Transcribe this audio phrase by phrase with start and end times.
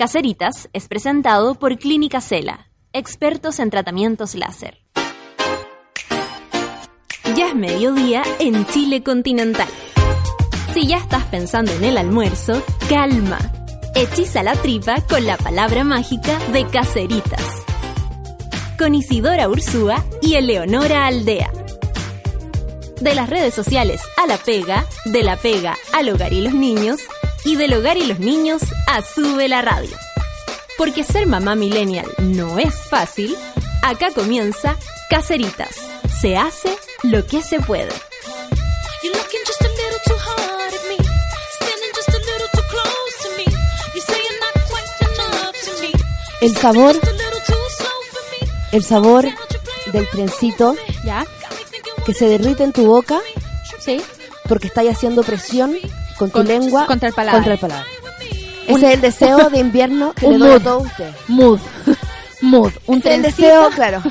[0.00, 4.78] Caseritas es presentado por Clínica Cela, expertos en tratamientos láser.
[7.36, 9.68] Ya es mediodía en Chile continental.
[10.72, 13.38] Si ya estás pensando en el almuerzo, calma.
[13.94, 17.62] Hechiza la tripa con la palabra mágica de Caseritas.
[18.78, 21.52] Con Isidora Ursúa y Eleonora Aldea.
[23.02, 27.00] De las redes sociales a la pega, de la pega al hogar y los niños,
[27.44, 29.96] y del hogar y los niños a Sube la Radio.
[30.76, 33.36] Porque ser mamá millennial no es fácil,
[33.82, 34.76] acá comienza
[35.08, 35.74] Caseritas.
[36.20, 37.92] Se hace lo que se puede.
[39.02, 40.96] You're looking just a little too hard at me.
[40.96, 43.44] Standing just a little too close to me.
[43.94, 45.92] You say you're not quite enough to me.
[46.42, 48.52] El sabor, Just a little too slow for me.
[48.72, 49.24] el sabor
[49.92, 50.76] del trencito
[52.06, 53.20] que se derrite en tu boca
[53.84, 54.00] Sí.
[54.48, 55.76] porque estáis haciendo presión
[56.20, 57.36] con tu Con- lengua contra el paladar.
[57.40, 57.84] contra el paladar.
[58.68, 61.14] Ese es el deseo de invierno que un le doy a todos ustedes.
[61.28, 61.58] Mood.
[62.42, 62.72] Mood.
[62.86, 63.42] Un es el trencito.
[63.48, 64.02] deseo, claro.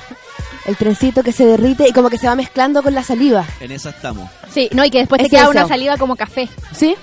[0.65, 3.45] El trencito que se derrite y como que se va mezclando con la saliva.
[3.59, 4.29] En esa estamos.
[4.51, 6.49] Sí, no, y que después te queda una saliva como café.
[6.75, 6.95] ¿Sí?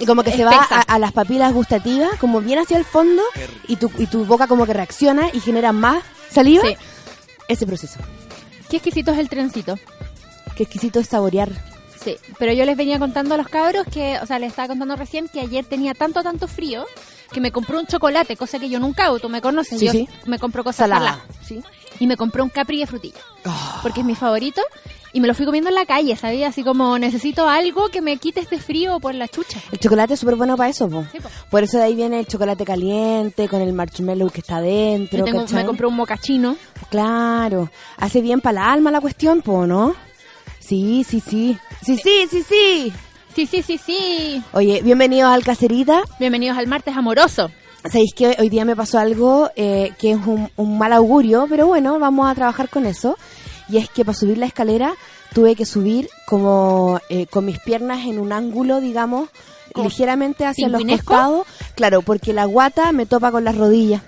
[0.00, 3.22] Y como que se va a, a las papilas gustativas, como bien hacia el fondo,
[3.68, 6.64] y tu, y tu boca como que reacciona y genera más saliva.
[6.66, 6.76] Sí.
[7.48, 7.98] Ese proceso.
[8.70, 9.78] Qué exquisito es el trencito.
[10.56, 11.50] Qué exquisito es saborear.
[12.04, 14.94] Sí, pero yo les venía contando a los cabros que, o sea, les estaba contando
[14.96, 16.84] recién que ayer tenía tanto, tanto frío
[17.32, 19.92] que me compré un chocolate, cosa que yo nunca hago, tú me conoces, Sí, yo
[19.92, 20.08] sí.
[20.26, 21.24] me compro cosas Salada.
[21.42, 21.64] saladas.
[22.00, 23.20] Y me compré un capri de frutilla,
[23.82, 24.60] porque es mi favorito,
[25.12, 26.50] y me lo fui comiendo en la calle, ¿sabías?
[26.50, 29.60] Así como necesito algo que me quite este frío por la chucha.
[29.70, 31.04] El chocolate es súper bueno para eso, po.
[31.12, 31.28] Sí, po.
[31.50, 35.24] Por eso de ahí viene el chocolate caliente, con el marshmallow que está dentro.
[35.24, 36.56] Yo me compré un mocachino.
[36.90, 37.70] Claro.
[37.96, 39.94] Hace bien para la alma la cuestión, po, ¿no?
[40.66, 41.58] Sí, sí, sí.
[41.84, 42.92] Sí, sí, sí, sí.
[43.34, 44.42] Sí, sí, sí, sí.
[44.52, 46.02] Oye, bienvenidos al Cacerita.
[46.18, 47.50] Bienvenidos al martes amoroso.
[47.82, 51.66] Sabéis que hoy día me pasó algo eh, que es un, un mal augurio, pero
[51.66, 53.18] bueno, vamos a trabajar con eso.
[53.68, 54.94] Y es que para subir la escalera
[55.34, 59.28] tuve que subir como eh, con mis piernas en un ángulo, digamos,
[59.74, 61.46] ¿Como ligeramente hacia los costados.
[61.74, 64.00] Claro, porque la guata me topa con las rodillas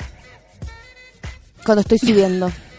[1.67, 2.51] cuando estoy subiendo.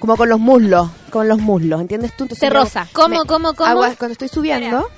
[0.00, 2.24] como con los muslos, con los muslos, ¿entiendes tú?
[2.24, 2.88] Entonces roza.
[2.92, 3.68] ¿Cómo, me- cómo, cómo?
[3.70, 4.88] agua- cuando estoy subiendo,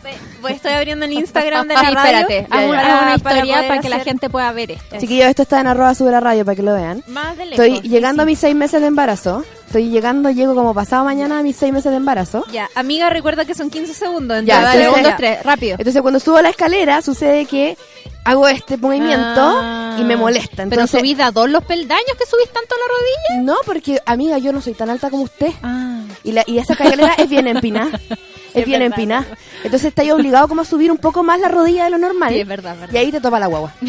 [0.49, 2.19] estoy abriendo el Instagram de la radio.
[2.29, 4.97] espérate, haz una, para- para historia para, que la gente pueda ver esto.
[4.99, 7.03] chiquillos, esto está en arroba sube la radio para que lo vean.
[7.09, 7.65] Más de lejos.
[7.67, 8.31] Estoy llegando a sí.
[8.31, 9.45] mis seis meses de embarazo.
[9.67, 12.45] Estoy llegando, llego como pasado mañana a mis seis meses de embarazo.
[12.53, 14.45] Ya, amiga, recuerda que son 15 segundos.
[14.45, 15.03] Ya, entonces- dale, un, ya.
[15.03, 15.77] dos, tres, rápido.
[15.79, 17.77] Entonces cuando subo la escalera sucede que
[18.25, 19.97] hago este movimiento Ah.
[20.01, 20.65] y me molesta.
[20.69, 23.43] Pero subís a dos los peldaños que subís tanto la rodilla.
[23.45, 25.51] no, porque amiga, yo no soy tan alta como usted.
[25.63, 26.01] Ah.
[26.25, 27.91] Y, la, y esa escalera es bien empinada.
[28.11, 28.19] es
[28.55, 29.27] es bien empinada.
[29.65, 32.33] Entonces estáis obligado como a subir un poco más la rodilla de lo normal.
[32.33, 32.95] Sí, es verdad, verdad.
[32.95, 33.73] Y ahí te topa la guagua.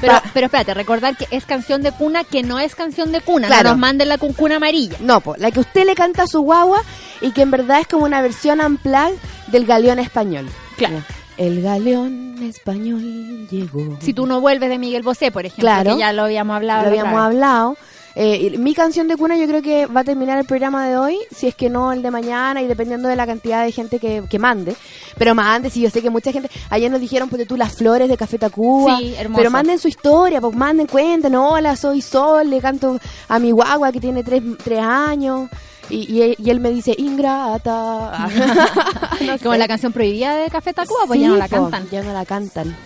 [0.00, 3.20] Pero, Pa- pero espérate, recordar que es canción de cuna que no es canción de
[3.20, 3.46] cuna.
[3.46, 3.64] Claro.
[3.64, 4.96] No nos manden la con cuna amarilla.
[5.00, 6.82] No, po, la que usted le canta a su guagua
[7.20, 9.14] y que en verdad es como una versión unplugged
[9.48, 10.46] del galeón español.
[10.76, 11.02] Claro.
[11.36, 13.96] El galeón español llegó.
[14.00, 15.92] Si tú no vuelves de Miguel Bosé, por ejemplo, Claro.
[15.94, 16.82] que ya lo habíamos hablado.
[16.82, 17.76] lo habíamos hablado.
[18.14, 21.18] Eh, mi canción de cuna yo creo que va a terminar el programa de hoy,
[21.34, 24.22] si es que no el de mañana y dependiendo de la cantidad de gente que,
[24.28, 24.76] que mande.
[25.16, 28.08] Pero mande, si yo sé que mucha gente, ayer nos dijeron, pues tú las flores
[28.08, 28.98] de Café Tacuba.
[28.98, 29.38] Sí, hermoso.
[29.38, 32.98] Pero manden su historia, pues manden, cuenten, hola, soy Sol, le canto
[33.28, 35.48] a mi guagua que tiene tres, tres años.
[35.90, 38.28] Y, y, él- y él me dice, ingrata.
[39.22, 39.58] No Como sé.
[39.58, 41.88] la canción prohibida de Café Tacuba, pues Sí, ya no la po, cantan.
[41.90, 42.76] Ya no la cantan.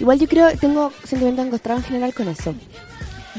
[0.00, 2.54] Igual yo creo, tengo sentimiento encontrado en general con eso.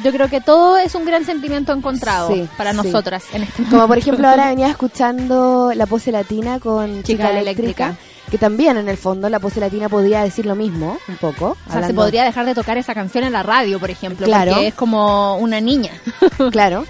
[0.04, 2.78] Yo creo que todo es un gran sentimiento encontrado Sí, para sí.
[2.78, 7.40] nosotras en este Como por ejemplo ahora venía escuchando La Pose Latina con Chica, Chica
[7.40, 7.96] Eléctrica, Eléctrica.
[8.32, 11.58] que también en el fondo La Pose Latina podría decir lo mismo, un poco.
[11.68, 14.52] O sea, se podría dejar de tocar esa canción en la radio, por ejemplo, Claro.
[14.54, 15.92] porque es como una niña.
[16.52, 16.86] Claro,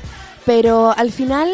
[0.46, 1.50] pero al final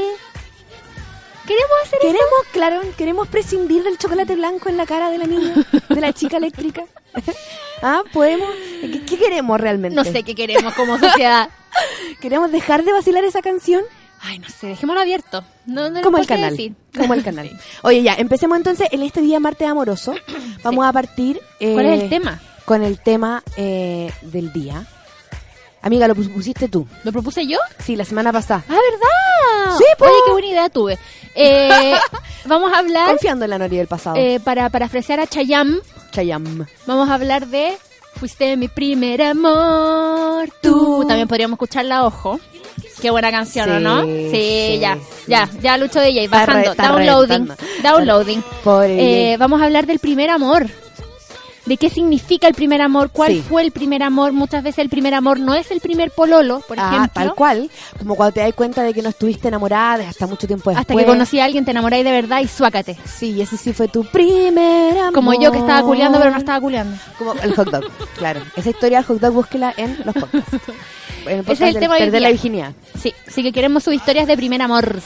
[1.46, 5.54] Queremos hacer queremos, claro, queremos prescindir del chocolate blanco en la cara de la niña,
[5.90, 6.84] de la chica eléctrica.
[7.86, 8.50] ah, podemos,
[8.82, 9.96] ¿qué, qué queremos realmente?
[9.96, 11.50] No sé qué queremos como sociedad.
[12.22, 13.84] ¿Queremos dejar de vacilar esa canción?
[14.22, 15.44] Ay, no sé, dejémoslo abierto.
[15.66, 16.52] No, no como el canal.
[16.52, 16.74] decir.
[16.98, 17.52] Como el canal.
[17.84, 20.16] Oye, ya, empecemos entonces en este día martes amoroso.
[20.64, 21.40] Vamos a partir.
[21.60, 22.42] eh, ¿Cuál es el tema?
[22.66, 24.88] Con el tema eh, del día.
[25.86, 26.86] Amiga, lo pus- pusiste tú.
[27.04, 27.58] ¿Lo propuse yo?
[27.80, 28.64] Sí, la semana pasada.
[28.68, 29.78] Ah, ¿verdad?
[29.78, 30.06] Sí, po.
[30.06, 30.98] Oye, qué buena idea tuve.
[31.36, 31.94] Eh,
[32.46, 34.16] vamos a hablar, Confiando en la Nori del pasado.
[34.18, 35.80] eh, para parafrasear a Chayam,
[36.12, 36.66] Chayam.
[36.86, 37.78] vamos a hablar de
[38.16, 40.50] Fuiste mi primer amor.
[40.62, 41.04] Tú.
[41.08, 42.40] También podríamos escucharla, ojo.
[43.02, 44.02] Qué buena canción, ¿o Sí, ¿no?
[44.04, 45.02] Sí, sí, ya, sí.
[45.28, 47.64] ya, ya Lucho DJ, Está re- bajando, está downloading, reventando.
[47.84, 48.44] downloading.
[48.88, 50.66] Eh, vamos a hablar del primer amor.
[51.66, 53.42] De qué significa el primer amor, cuál Sí.
[53.48, 54.32] fue el primer amor.
[54.34, 57.12] Muchas veces el primer amor no es el primer pololo, por Ah, ejemplo.
[57.14, 57.72] tal cual.
[57.98, 60.78] Como cuando te das cuenta de que no estuviste enamorada hasta mucho tiempo después.
[60.78, 62.98] Hasta que conocí a alguien, te enamoráis de verdad y suácate.
[63.06, 65.14] Sí, ese sí fue tu primer amor.
[65.14, 66.98] Como yo que estaba culeando, pero no estaba culeando.
[67.18, 67.84] Como el hot dog,
[68.18, 68.42] claro.
[68.56, 70.52] Esa historia del hot dog búsquela en los podcasts.
[71.26, 72.74] En Ese podcast es el tema de perder la virginidad.
[73.02, 75.00] Sí, sí que queremos sus historias de primer amor.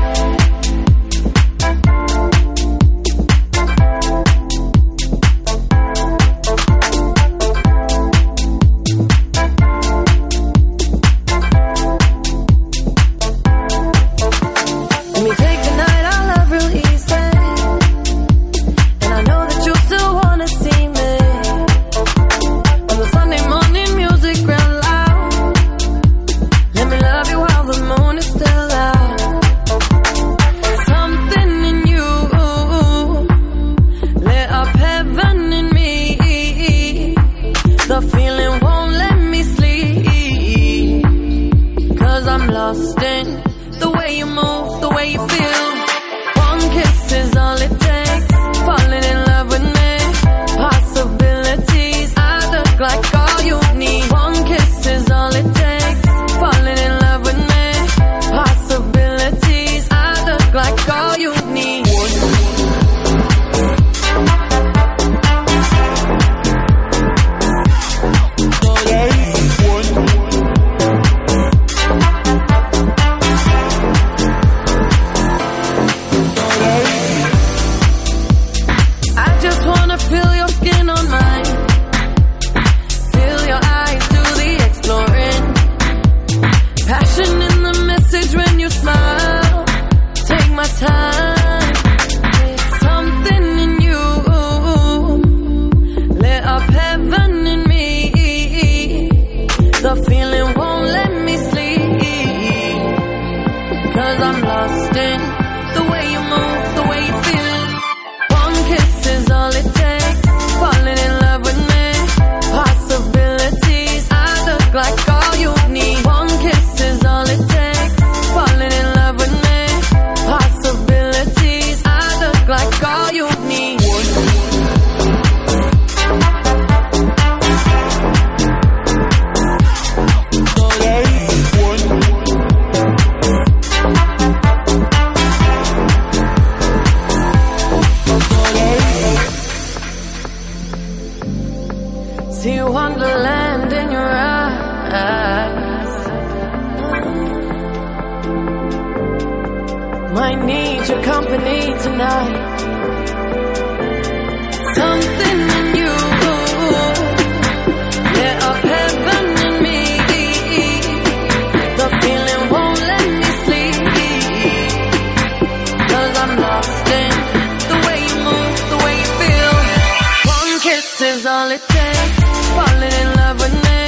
[171.46, 172.18] All it takes.
[172.56, 173.80] Falling in love with me.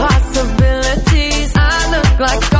[0.00, 1.52] Possibilities.
[1.56, 2.55] I look like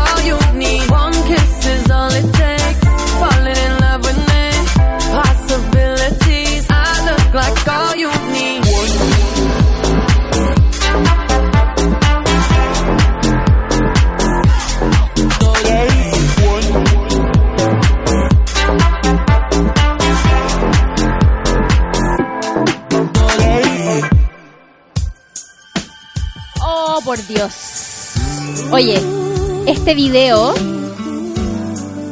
[28.76, 29.00] Oye,
[29.66, 30.52] este video,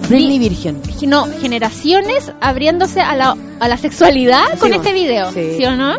[0.09, 0.81] Britney Virgin.
[1.07, 5.57] no, generaciones abriéndose a la, a la sexualidad con este video, sí.
[5.59, 5.65] sí.
[5.67, 5.93] o no?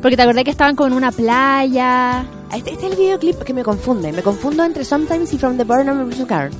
[0.00, 2.24] Porque te acordé que estaban como en una playa.
[2.54, 4.12] Este, este es el videoclip que me confunde.
[4.12, 6.54] Me confundo entre Sometimes y From the Bottom of the Heart.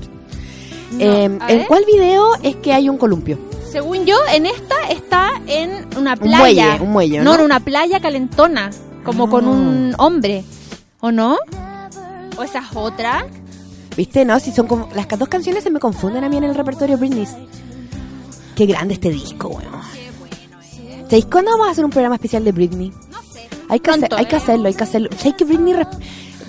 [0.92, 3.38] No, Eh, ¿En cuál video es que hay un columpio?
[3.70, 6.38] Según yo, en esta está en una Un playa.
[6.38, 7.24] muelle, un muelle, ¿no?
[7.24, 8.68] No, en una playa calentona,
[9.04, 9.50] como con Ah.
[9.50, 10.44] un hombre,
[11.00, 11.38] ¿o no?
[12.36, 13.26] ¿O esa es otra?
[13.96, 14.24] ¿Viste?
[14.24, 14.88] No, si son como.
[14.94, 17.26] Las dos canciones se me confunden a mí en el repertorio Britney.
[18.54, 19.72] Qué grande este disco, weón.
[21.04, 22.90] ¿Sabéis cuándo vamos a hacer un programa especial de Britney?
[23.10, 23.46] No sé.
[23.68, 25.08] Hay que, hacer- hay que hacerlo, hay que hacerlo.
[25.16, 25.74] ¿Sabéis que Britney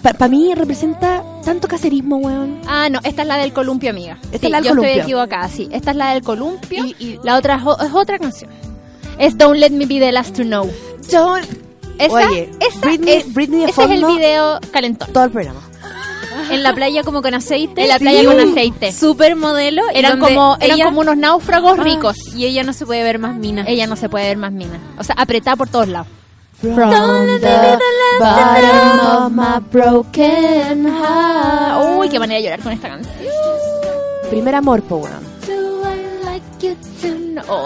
[0.01, 2.61] para mí representa tanto caserismo, weón?
[2.65, 4.17] Ah, no, esta es la del columpio, amiga.
[4.31, 4.89] Esta Sí, es la del yo columpio.
[4.91, 5.67] estoy equivocada, sí.
[5.71, 6.85] Esta es la del columpio.
[6.85, 8.49] Y- y- La otra es, otra canción.
[9.17, 10.69] Es Don't Let Me Be the Last to Know.
[11.11, 11.35] Yo.
[11.99, 14.15] Esa, Oye, esa Britney- es, Britney de ese es el fondo.
[14.17, 15.13] video calentón.
[15.13, 15.59] Todo el programa.
[16.51, 17.83] En la playa como con aceite.
[17.83, 18.25] En la playa Sí.
[18.25, 18.91] con aceite.
[18.91, 19.81] Supermodelo.
[19.93, 22.17] Eran como, eran ella- como unos náufragos Ah, ricos.
[22.35, 23.63] Y ella no se puede ver más mina.
[23.67, 24.79] Ella no se puede ver más mina.
[24.97, 26.07] O sea, apretada por todos lados.
[26.61, 26.75] From
[27.41, 27.77] the
[28.19, 31.97] bottom of my broken heart.
[31.97, 33.13] Uy, qué manera de llorar con esta canción.
[34.29, 35.33] Primer amor, po, weón.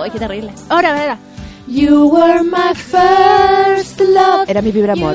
[0.01, 0.51] Uy, qué terrible.
[0.69, 1.17] Ahora, ahora.
[1.67, 4.47] You were my first love.
[4.47, 5.13] Era mi primer amor.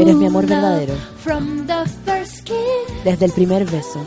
[0.00, 0.94] Eres mi amor verdadero.
[1.18, 2.56] From the first kiss
[3.04, 4.04] Desde el primer beso.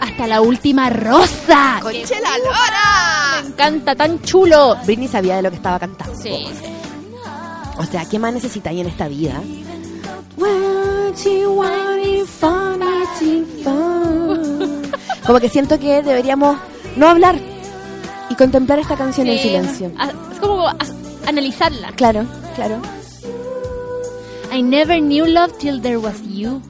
[0.00, 1.78] hasta la última rosa.
[1.80, 3.42] ¡Conche la lora!
[3.42, 4.76] Me encanta, tan chulo.
[4.84, 6.14] Britney sabía de lo que estaba cantando.
[6.20, 6.46] Sí.
[7.78, 9.40] O sea, ¿qué más necesitáis en esta vida?
[10.36, 11.64] You you.
[15.26, 16.58] Como que siento que deberíamos
[16.96, 17.53] no hablar
[18.34, 19.44] y contemplar esta canción en Sí.
[19.44, 19.92] silencio.
[19.98, 20.66] Ah, Es como
[21.26, 21.92] analizarla.
[21.92, 22.26] Claro,
[22.56, 22.80] claro.
[24.52, 26.60] I never knew love till there was you.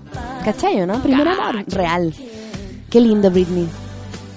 [0.44, 1.00] ¿Cachai o no?
[1.02, 1.64] Primer amor.
[1.68, 2.14] Real.
[2.90, 3.68] Qué lindo, Britney.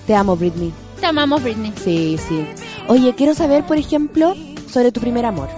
[0.06, 0.74] Te amo, Britney.
[1.00, 1.72] Te amamos, Britney.
[1.84, 2.46] Sí, sí.
[2.88, 4.34] Oye, quiero saber, por ejemplo,
[4.72, 5.50] sobre tu primer amor.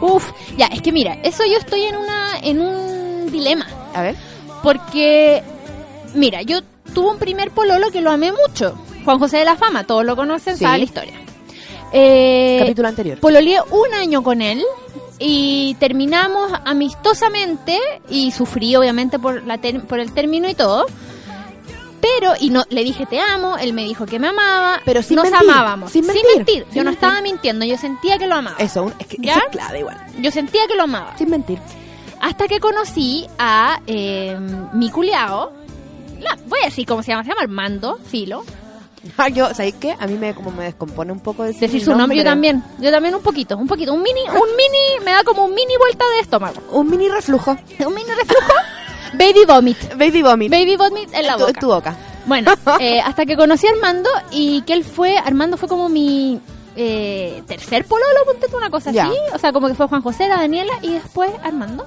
[0.00, 3.66] Uf, ya, es que mira, eso yo estoy en una en un dilema.
[3.94, 4.16] A ver.
[4.62, 5.42] Porque,
[6.14, 6.60] mira, yo
[6.94, 8.74] tuve un primer pololo que lo amé mucho.
[9.08, 10.64] Juan José de la Fama, todos lo conocen, Sí.
[10.64, 11.14] saben la historia.
[11.94, 13.18] Eh, Capítulo anterior.
[13.20, 14.62] Pololeé un año con él
[15.18, 17.78] y terminamos amistosamente
[18.10, 20.84] y sufrí obviamente por, la ter- por el término y todo.
[22.02, 25.16] Pero, y no le dije te amo, él me dijo que me amaba, Pero sin
[25.16, 25.90] nos mentir, amábamos.
[25.90, 26.34] sin mentir, Yo
[26.70, 26.92] sin no mentir.
[26.92, 28.58] estaba mintiendo, yo sentía que lo amaba.
[28.58, 29.32] Eso, es que ¿Ya?
[29.32, 29.96] eso es clave igual.
[30.20, 31.16] Yo sentía que lo amaba.
[31.16, 31.58] Sin mentir.
[32.20, 34.36] Hasta que conocí a eh,
[34.74, 35.52] mi culiao.
[36.20, 38.44] La, voy a decir cómo se llama, se llama Armando, Filo.
[39.16, 39.94] Ah, yo, ¿sabéis qué?
[39.98, 42.62] A mí me como me descompone un poco decir, Decir su nombre, yo también.
[42.78, 43.94] Yo también un poquito, un poquito.
[43.94, 46.60] Un mini, un mini, me da como un mini vuelta de estómago.
[46.72, 47.52] Un mini reflujo.
[47.86, 48.52] Un mini reflujo.
[49.14, 49.94] Baby vomit.
[49.96, 50.50] Baby vomit.
[50.50, 51.60] Baby vomit en la tu, boca.
[51.60, 51.96] tu boca.
[52.26, 56.40] Bueno, eh, hasta que conocí a Armando y que él fue, Armando fue como mi
[56.76, 59.16] eh, tercer pololo, ponte una cosa así.
[59.34, 61.86] O sea, como que fue Juan José, la Daniela y después Armando.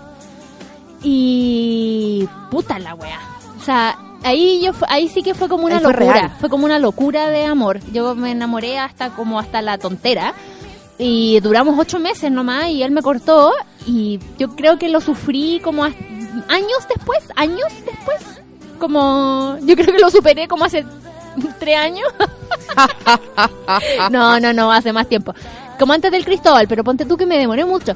[1.03, 3.19] Y puta la wea.
[3.61, 6.13] O sea, ahí yo ahí sí que fue como una Ahí fue locura.
[6.13, 6.31] real.
[6.39, 7.79] Fue como una locura de amor.
[7.91, 10.33] Yo me enamoré hasta como hasta la tontera.
[10.97, 13.51] Y duramos ocho meses nomás y él me cortó
[13.87, 18.19] y yo creo que lo sufrí como años después, años después.
[18.79, 20.85] Como, yo creo que lo superé como hace
[21.59, 22.07] tres años.
[24.11, 25.33] no, no, no, hace más tiempo.
[25.79, 27.93] Como antes del Cristóbal, pero ponte tú que me demoré mucho.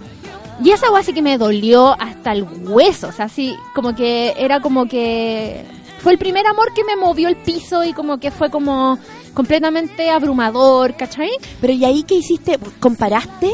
[0.64, 4.34] Y esa agua sí que me dolió hasta el hueso, o sea, así como que
[4.38, 5.66] era como que
[6.00, 8.98] fue el primer amor que me movió el piso y como que fue como
[9.34, 11.32] completamente abrumador, ¿cachai?
[11.60, 12.58] Pero ¿y ahí qué hiciste?
[12.80, 13.52] ¿Comparaste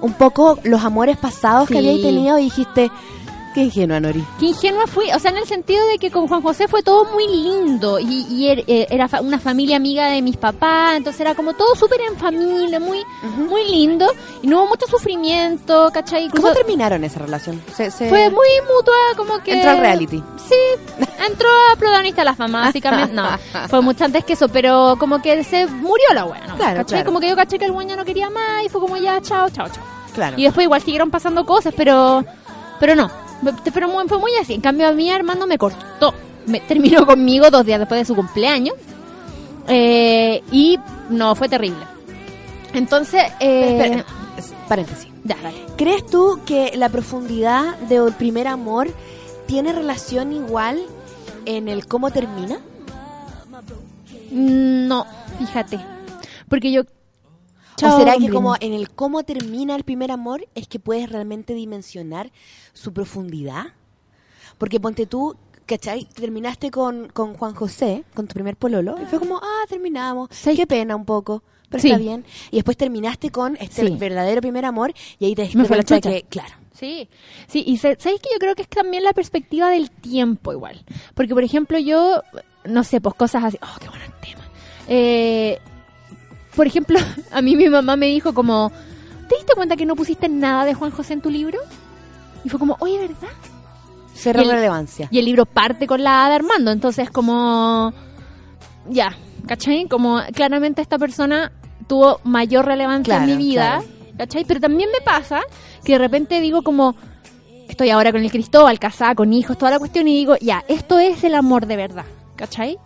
[0.00, 1.72] un poco los amores pasados Sí.
[1.72, 2.90] que habíais tenido y dijiste,
[3.58, 4.24] Qué ingenua, Nori.
[4.38, 7.06] Qué ingenua fui, o sea, en el sentido de que con Juan José fue todo
[7.06, 11.20] muy lindo y, y er- eh, era fa- una familia amiga de mis papás, entonces
[11.20, 13.02] era como todo súper en familia, muy
[13.36, 14.06] muy lindo
[14.42, 16.26] y no hubo mucho sufrimiento, ¿cachai?
[16.26, 17.60] Incluso ¿Cómo terminaron esa relación?
[17.74, 19.54] Se- se- fue muy mutua, como que...
[19.54, 20.22] Entró al reality.
[20.48, 20.54] Sí,
[21.28, 23.12] entró a protagonista de la fama, básicamente.
[23.12, 23.28] No,
[23.68, 26.56] fue mucho antes que eso, pero como que se murió la wea, ¿no?
[26.56, 27.04] Claro, claro.
[27.06, 29.20] Como que yo caché que el weón ya no quería más y fue como ya,
[29.20, 29.82] chao, chao, chao.
[30.14, 30.38] Claro.
[30.38, 32.24] Y después igual siguieron pasando cosas, pero
[32.78, 33.10] pero no.
[33.72, 34.54] Pero fue muy así.
[34.54, 36.14] En cambio, a mí Armando me cortó.
[36.46, 38.74] Me terminó conmigo dos días después de su cumpleaños.
[39.68, 40.78] Eh, y
[41.10, 41.84] no, fue terrible.
[42.72, 44.04] Entonces, eh, Espera,
[44.68, 45.08] paréntesis.
[45.24, 45.58] ya, dale.
[45.76, 48.88] ¿Crees tú que la profundidad del primer amor
[49.46, 50.82] tiene relación igual
[51.44, 52.58] en el cómo termina?
[54.30, 55.06] No,
[55.38, 55.80] fíjate.
[56.48, 56.82] Porque yo.
[57.86, 61.54] ¿O será que como en el cómo termina el primer amor es que puedes realmente
[61.54, 62.30] dimensionar
[62.72, 63.66] su profundidad?
[64.58, 66.04] Porque ponte tú, ¿cachai?
[66.06, 70.66] Terminaste con, con Juan José, con tu primer pololo, y fue como, ah, terminamos, qué
[70.66, 71.88] pena un poco, pero Sí.
[71.88, 72.24] está bien.
[72.50, 73.96] Y después terminaste con este Sí.
[73.96, 77.08] verdadero primer amor, y ahí te diste cuenta que, claro, Sí,
[77.48, 80.84] sí, y sabéis que yo creo que es también la perspectiva del tiempo igual.
[81.14, 82.22] Porque, por ejemplo, yo,
[82.66, 84.42] no sé, pues cosas así, oh, qué bueno el tema.
[84.86, 85.58] Eh,
[86.58, 86.98] por ejemplo,
[87.30, 88.72] a mí mi mamá me dijo como,
[89.28, 91.58] ¿te diste cuenta que no pusiste nada de Juan José en tu libro?
[92.44, 93.28] Y fue como, oye, ¿verdad?
[94.14, 95.06] cerró Y el- relevancia.
[95.12, 97.92] Y el libro parte con la A de Armando, entonces como,
[98.90, 99.16] ya,
[99.46, 99.86] ¿cachai?
[99.86, 101.52] Como claramente esta persona
[101.86, 103.80] tuvo mayor relevancia Claro, en mi vida,
[104.16, 104.44] ¿cachai?
[104.44, 105.40] Pero también me pasa
[105.84, 106.96] que de repente digo como,
[107.68, 110.98] estoy ahora con el Cristóbal, casada, con hijos, toda la cuestión, y digo, ya, esto
[110.98, 112.76] es el amor de verdad, ¿cachai?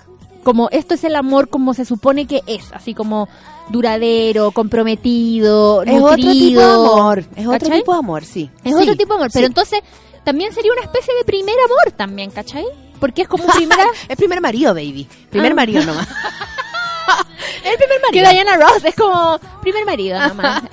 [0.44, 3.28] Como esto es el amor como se supone que es, así como
[3.72, 8.50] duradero, comprometido, Es otro tipo de nutrido, amor, es otro tipo de amor, sí.
[8.62, 9.50] Es Sí, otro tipo de amor, pero sí.
[9.50, 9.80] entonces
[10.24, 12.64] también sería una especie de primer amor también, ¿cachai?
[13.00, 13.84] Porque es como primera...
[14.08, 15.08] Es primer marido, baby.
[15.30, 15.54] Primer Ah.
[15.56, 16.06] marido nomás.
[17.64, 18.24] el primer marido.
[18.28, 20.62] Que Diana Ross es como primer marido nomás.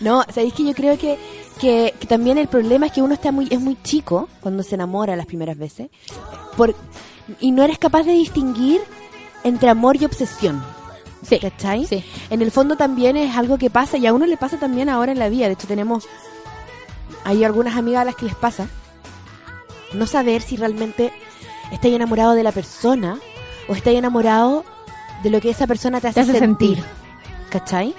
[0.00, 1.18] No, sabéis que yo creo que,
[1.58, 4.74] que, que también el problema es que uno está muy, es muy chico cuando se
[4.74, 5.88] enamora las primeras veces.
[6.56, 6.74] Por,
[7.40, 8.82] y no eres capaz de distinguir
[9.42, 10.62] entre amor y obsesión.
[11.28, 11.86] Sí, ¿Cachai?
[11.86, 12.04] sí.
[12.30, 15.12] En el fondo también es algo que pasa y a uno le pasa también ahora
[15.12, 15.46] en la vida.
[15.46, 16.06] De hecho, tenemos.
[17.24, 18.68] Hay algunas amigas a las que les pasa
[19.92, 21.12] no saber si realmente
[21.72, 23.18] estáis enamorado de la persona
[23.68, 24.64] o estáis enamorado
[25.22, 26.76] de lo que esa persona te hace, Te hace sentir.
[26.76, 26.84] sentir.
[27.50, 27.94] ¿Cachai?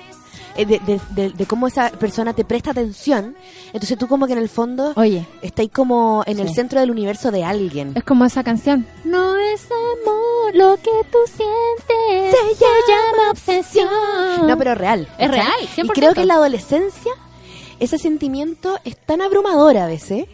[0.57, 3.35] Eh, De, de- de- de cómo esa persona te presta atención.
[3.67, 7.29] Entonces tú como que en el fondo Oye, estáis como en el centro del universo
[7.31, 7.93] de alguien.
[7.95, 8.85] es como esa canción.
[9.03, 12.35] No es amor lo que tú sientes.
[12.57, 14.47] Se llama obsesión.
[14.47, 15.07] No, pero real.
[15.19, 15.85] Es real, 100%.
[15.85, 17.11] Y creo que en la adolescencia
[17.79, 20.25] ese sentimiento es tan abrumador a veces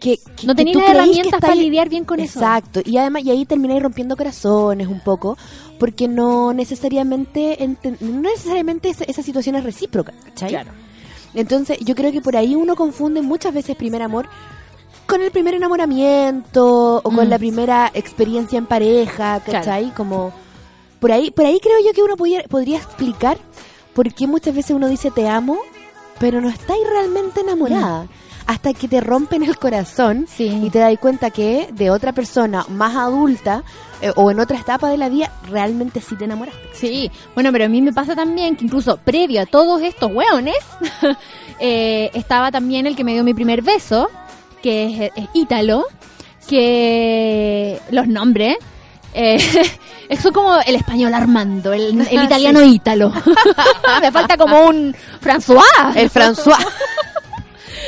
[0.00, 2.38] que, que- No tenéis las herramientas para lidiar bien con eso.
[2.38, 2.80] Exacto.
[2.84, 5.36] Y además, y ahí termináis rompiendo corazones un poco,
[5.78, 10.50] porque no necesariamente, enten- no necesariamente esa, esa situación es recíproca, ¿cachai?
[10.50, 10.70] Claro.
[11.34, 14.26] Entonces, yo creo que por ahí uno confunde muchas veces primer amor
[15.06, 17.30] con el primer enamoramiento o con Mm.
[17.30, 19.92] la primera experiencia en pareja, ¿cachai?
[19.94, 20.32] Como
[21.00, 23.38] por ahí, por ahí creo yo que uno podría, podría explicar
[23.94, 25.58] por qué muchas veces uno dice te amo,
[26.18, 28.06] pero no estáis realmente enamorada.
[28.46, 30.26] Hasta que te rompen el corazón.
[30.28, 30.46] Sí.
[30.46, 33.64] y te das cuenta que de otra persona más adulta
[34.00, 36.60] eh, o en otra etapa de la vida realmente sí te enamoraste.
[36.74, 40.58] Sí, bueno, pero a mí me pasa también que incluso previo a todos estos hueones,
[41.60, 44.08] eh, estaba también el que me dio mi primer beso,
[44.62, 45.84] que es, es Ítalo,
[46.46, 48.56] que los nombres,
[49.14, 49.38] eh,
[50.20, 53.12] son como el español Armando, el, el italiano Ítalo.
[54.00, 55.62] me falta como un François.
[55.94, 56.64] El François.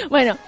[0.09, 0.39] Bueno,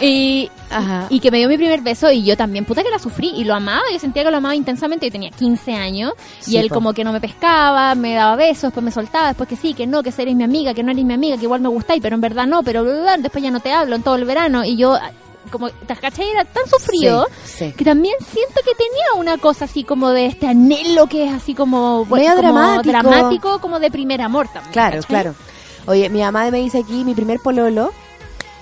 [0.00, 1.06] y, Ajá.
[1.08, 3.44] y que me dio mi primer beso y yo también, puta que la sufrí y
[3.44, 6.12] lo amaba, yo sentía que lo amaba intensamente, yo tenía 15 años
[6.46, 6.74] y él po.
[6.74, 9.86] como que no me pescaba, me daba besos, después me soltaba, después que sí, que
[9.86, 12.14] no, que eres mi amiga, que no eres mi amiga, que igual me gustáis, pero
[12.14, 14.76] en verdad no, pero bla, después ya no te hablo en todo el verano y
[14.76, 14.96] yo
[15.50, 16.28] como, ¿te cachai?
[16.30, 17.72] Era tan sufrido Sí, sí.
[17.76, 21.54] que también siento que tenía una cosa así como de este anhelo que es así
[21.54, 22.90] como, Medio como dramático.
[22.90, 24.72] dramático, como de primer amor también.
[24.72, 25.08] Claro, ¿cachai?
[25.08, 25.34] claro.
[25.86, 27.92] Oye, mi mamá me dice aquí, mi primer pololo,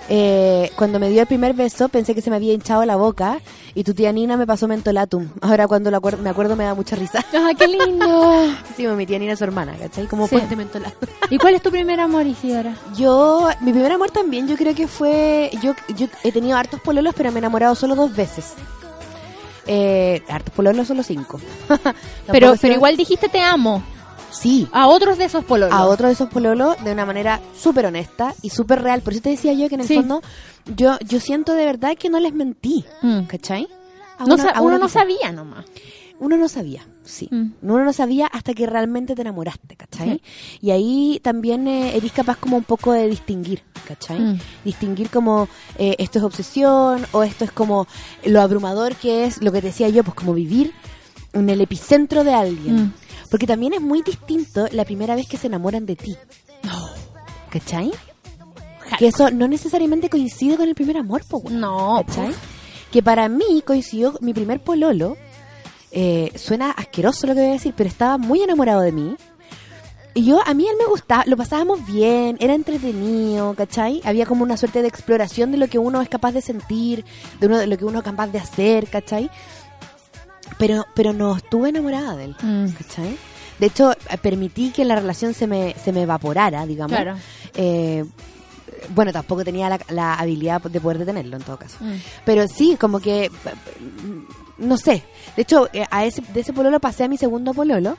[0.08, 3.40] eh, cuando me dio el primer beso, pensé que se me había hinchado la boca
[3.74, 5.28] y tu tía Nina me pasó mentolatum.
[5.40, 7.24] Ahora cuando lo acuer- me acuerdo me da mucha risa.
[7.34, 8.46] ¡Ah, qué lindo!
[8.76, 10.06] Sí, mi tía Nina es su hermana, ¿cachai?
[10.06, 10.36] Como Sí.
[10.36, 11.08] puente mentolatum.
[11.30, 12.74] ¿Y cuál es tu primer amor, Isidora?
[12.96, 17.14] Yo, mi primer amor también, yo creo que fue, yo, yo he tenido hartos pololos,
[17.16, 18.54] pero me he enamorado solo dos veces.
[19.66, 21.40] Eh, hartos pololos, solo cinco.
[22.32, 23.82] Pero, pero igual dijiste te amo.
[24.32, 25.74] Sí, A otros de esos pololos.
[25.74, 29.02] a otro de esos pololos de una manera súper honesta y súper real.
[29.02, 29.94] Por eso te decía yo que en el Sí.
[29.96, 30.22] fondo
[30.74, 33.22] yo, yo siento de verdad que no les mentí, Mm.
[33.24, 33.68] ¿cachai?
[34.18, 35.00] A No una- sa- a uno no quizá.
[35.00, 35.64] sabía nomás.
[36.20, 37.28] Uno no sabía, sí.
[37.32, 37.50] Mm.
[37.62, 40.22] Uno no sabía hasta que realmente te enamoraste, ¿cachai?
[40.60, 44.20] Y ahí también eh, eres capaz como un poco de distinguir, ¿cachai?
[44.20, 44.38] Mm.
[44.64, 47.88] Distinguir como eh, esto es obsesión o esto es como
[48.24, 50.72] lo abrumador que es, lo que te decía yo, pues como vivir
[51.32, 52.76] en el epicentro de alguien.
[52.84, 52.92] Mm.
[53.32, 56.16] Porque también es muy distinto la primera vez que se enamoran de ti.
[57.50, 57.90] ¿Cachai?
[58.98, 61.42] Que eso no necesariamente coincide con el primer amor, po.
[61.50, 62.34] No, ¿Cachai?
[62.90, 65.16] Que para mí coincidió mi primer pololo.
[65.92, 69.16] eh, suena asqueroso lo que voy a decir, pero estaba muy enamorado de mí.
[70.14, 74.02] Y yo, a mí él me gustaba, lo pasábamos bien, era entretenido, ¿cachai?
[74.04, 77.06] Había como una suerte de exploración de lo que uno es capaz de sentir,
[77.40, 79.30] de, uno, de lo que uno es capaz de hacer, ¿cachai?
[80.58, 82.66] Pero, pero no estuve enamorada de él, Mm.
[82.72, 83.16] ¿cachai?
[83.58, 86.96] De hecho, eh, permití que la relación se me, se me evaporara, digamos.
[86.96, 87.16] Claro.
[87.54, 88.04] Eh,
[88.94, 91.76] bueno, tampoco tenía la, la habilidad de poder detenerlo en todo caso.
[91.80, 91.92] Mm.
[92.24, 95.02] Pero sí, como que, mm, no sé.
[95.36, 97.96] De hecho, eh, a ese, de ese pololo pasé a mi segundo pololo,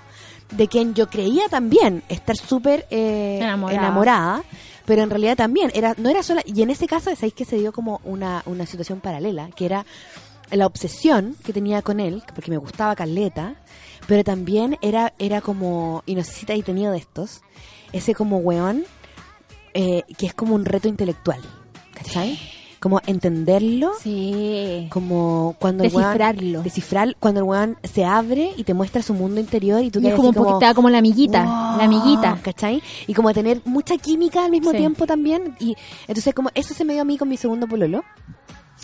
[0.51, 3.79] de quien yo creía también estar súper eh, Enamorada.
[3.79, 4.43] enamorada,
[4.85, 7.55] pero en realidad también, era no era sola, y en ese caso, ¿sabéis que se
[7.57, 9.49] dio como una, una situación paralela?
[9.55, 9.85] Que era
[10.51, 13.55] la obsesión que tenía con él, porque me gustaba Caleta,
[14.07, 17.41] pero también era, era como, y no sé si te tenido de estos,
[17.91, 18.83] ese como weón,
[19.73, 21.41] eh, que es como un reto intelectual,
[21.93, 22.37] ¿cachai?
[22.79, 24.87] Como entenderlo, Sí.
[24.91, 26.63] como cuando el weón- Descifrarlo.
[26.63, 30.07] descifrar cuando el weón se abre y te muestra su mundo interior y tú Y
[30.07, 31.43] es como como, poquito como la amiguita.
[31.45, 32.37] "Wow", La amiguita.
[32.43, 32.83] ¿cachai?
[33.07, 34.77] Y como tener mucha química al mismo Sí.
[34.77, 35.55] tiempo también.
[35.61, 35.75] Y
[36.09, 38.03] entonces como eso se me dio a mí con mi segundo pololo,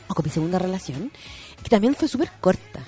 [0.08, 1.12] o con mi segunda relación,
[1.64, 2.80] que también fue súper corta.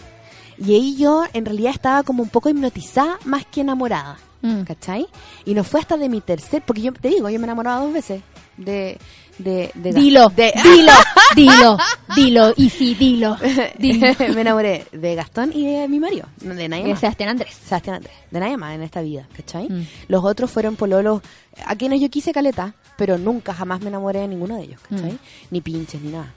[0.57, 4.17] Y ahí yo en realidad estaba como un poco hipnotizada más que enamorada.
[4.43, 4.61] Mm.
[4.63, 5.05] ¿Cachai?
[5.45, 7.93] Y no fue hasta de mi tercer, porque yo te digo, yo me enamoraba dos
[7.93, 8.23] veces
[8.57, 8.97] de...
[9.37, 10.91] de, de Dilo, de- dilo,
[11.35, 11.77] dilo,
[12.15, 13.37] dilo, y sí, dilo.
[13.77, 14.07] dilo.
[14.33, 16.99] me enamoré de Gastón y de mi marido, de nadie De más.
[16.99, 17.53] Sebastián Andrés.
[17.53, 19.69] Sebastián Andrés, de nadie más en esta vida, ¿cachai?
[19.69, 19.87] Mm.
[20.07, 21.21] Los otros fueron pololos
[21.65, 25.11] a quienes yo quise caleta, pero nunca jamás me enamoré de ninguno de ellos, ¿cachai?
[25.13, 25.17] Mm.
[25.51, 26.33] Ni pinches, ni nada.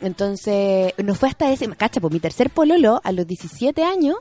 [0.00, 4.16] Entonces, no fue hasta ese, cacha, pues mi tercer pololo, a los 17 años,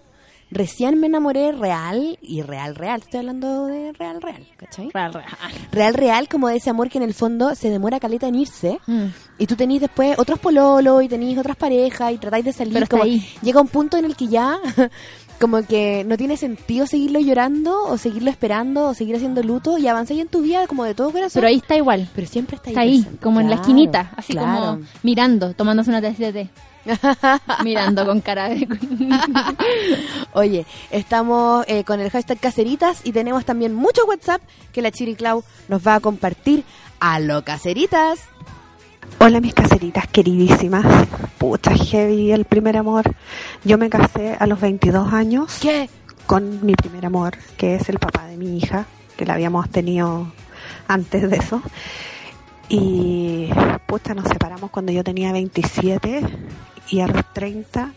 [0.51, 4.89] recién me enamoré real, y real, real, estoy hablando de real, real, ¿cachai?
[4.93, 5.25] Real, real.
[5.71, 8.79] Real, real, como de ese amor que en el fondo se demora caleta en irse,
[8.87, 9.05] Mm.
[9.39, 12.73] y tú tenés después otros pololos y tenés otras parejas y tratáis de salir.
[12.73, 13.27] Pero como ahí.
[13.41, 14.59] Llega un punto en el que ya
[15.39, 19.87] como que no tiene sentido seguirlo llorando o seguirlo esperando o seguir haciendo luto y
[19.87, 21.41] avanzáis en tu vida como de todo corazón.
[21.41, 22.09] Pero ahí está igual.
[22.15, 22.73] Pero siempre está ahí.
[22.73, 23.23] Está ahí, presente.
[23.23, 24.65] como en la esquinita, así claro.
[24.65, 26.49] como mirando, tomándose una taza de té.
[27.63, 28.67] mirando con cara de...
[30.33, 35.15] Oye, estamos eh, con el hashtag caseritas y tenemos también mucho WhatsApp que la Chiri
[35.15, 36.63] Clau nos va a compartir
[36.99, 38.19] a lo caseritas.
[39.19, 40.85] Hola mis caseritas queridísimas.
[41.37, 43.15] Pucha, heavy el primer amor.
[43.63, 45.89] Yo me casé a los 22 años ¿Qué?
[46.25, 48.85] con mi primer amor, que es el papá de mi hija,
[49.17, 50.31] que la habíamos tenido
[50.87, 51.61] antes de eso.
[52.69, 53.49] Y
[53.87, 56.21] pucha, nos separamos cuando yo tenía 27
[56.89, 57.93] y a los 30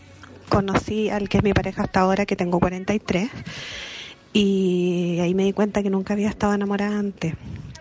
[0.49, 3.29] conocí al que es mi pareja hasta ahora, que tengo 43.
[4.33, 7.33] Y ahí me di cuenta que nunca había estado enamorada antes.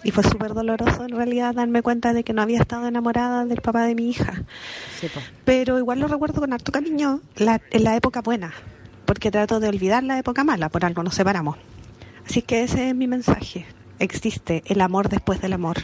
[0.04, 3.60] Y fue súper doloroso en realidad darme cuenta de que no había estado enamorada del
[3.60, 4.44] papá de mi hija.
[5.00, 5.08] Sí.
[5.44, 8.52] Pero igual lo recuerdo con harto cariño la, en la época buena,
[9.06, 11.56] porque trato de olvidar la época mala, por algo nos separamos.
[12.26, 13.66] Así que ese es mi mensaje.
[13.98, 15.78] Existe el amor después del amor.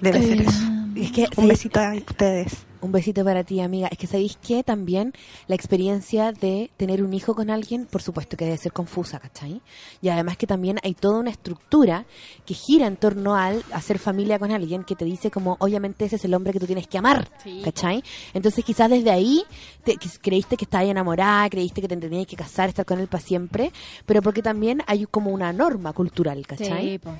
[0.00, 0.81] Debe ser eso.
[0.96, 2.66] Es que, Un besito a ustedes.
[2.80, 3.86] Un besito para ti, amiga.
[3.92, 5.12] Es que sabéis que también
[5.46, 9.60] la experiencia de tener un hijo con alguien, por supuesto que debe ser confusa, ¿cachai?
[10.00, 12.06] Y además que también hay toda una estructura
[12.44, 16.16] que gira en torno al hacer familia con alguien que te dice como, obviamente ese
[16.16, 17.28] es el hombre que tú tienes que amar,
[17.62, 18.02] ¿cachai?
[18.34, 19.44] Entonces quizás desde ahí
[19.84, 23.06] te- que- creíste que estabas enamorada, creíste que te tenías que casar, estar con él
[23.06, 23.70] para siempre,
[24.06, 26.90] pero porque también hay como una norma cultural, ¿cachai?
[26.94, 27.10] Sí, po.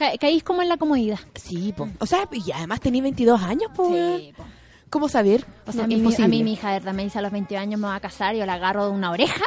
[0.00, 1.18] Ca- caís como en la comodidad.
[1.34, 1.86] Sí, po.
[1.98, 3.88] O sea, y además tenía 22 años, po.
[3.88, 4.32] weón.
[4.34, 4.44] po.
[4.88, 5.44] ¿Cómo saber?
[5.66, 7.30] O sea, No, a, mí, a mí mi hija de verdad me dice a los
[7.30, 9.44] 20 años me va a casar, yo la agarro de una oreja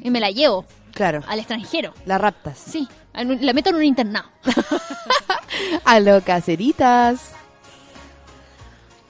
[0.00, 1.92] y me la llevo Claro, al extranjero.
[2.06, 2.58] la raptas.
[2.58, 4.28] Sí, la meto en un internado.
[5.84, 7.32] A lo caseritas.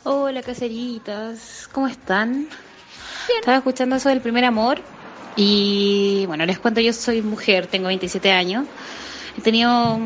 [0.05, 2.49] Hola caseritas, ¿cómo están?
[3.39, 4.81] Estaba escuchando eso del primer amor
[5.37, 8.67] y bueno, les cuento, yo soy mujer, tengo 27 años,
[9.37, 9.99] he tenido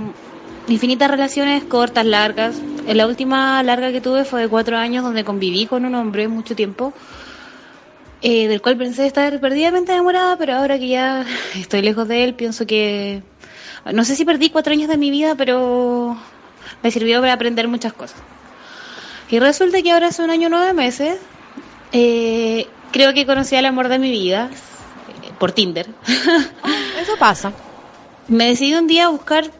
[0.68, 2.56] infinitas relaciones cortas, largas.
[2.86, 6.56] La última larga que tuve fue de cuatro años donde conviví con un hombre mucho
[6.56, 6.92] tiempo,
[8.22, 12.34] eh, del cual pensé estar perdidamente enamorada, pero ahora que ya estoy lejos de él,
[12.34, 13.22] pienso que
[13.92, 16.16] No sé si perdí cuatro años de mi vida, pero
[16.82, 18.18] me sirvió para aprender muchas cosas.
[19.30, 21.18] Y resulta que ahora hace un año nueve meses,
[21.92, 24.50] eh, creo que conocí al amor de mi vida
[25.22, 25.88] eh, por Tinder.
[27.00, 27.52] Eso pasa.
[28.28, 29.50] me decidí un día a buscar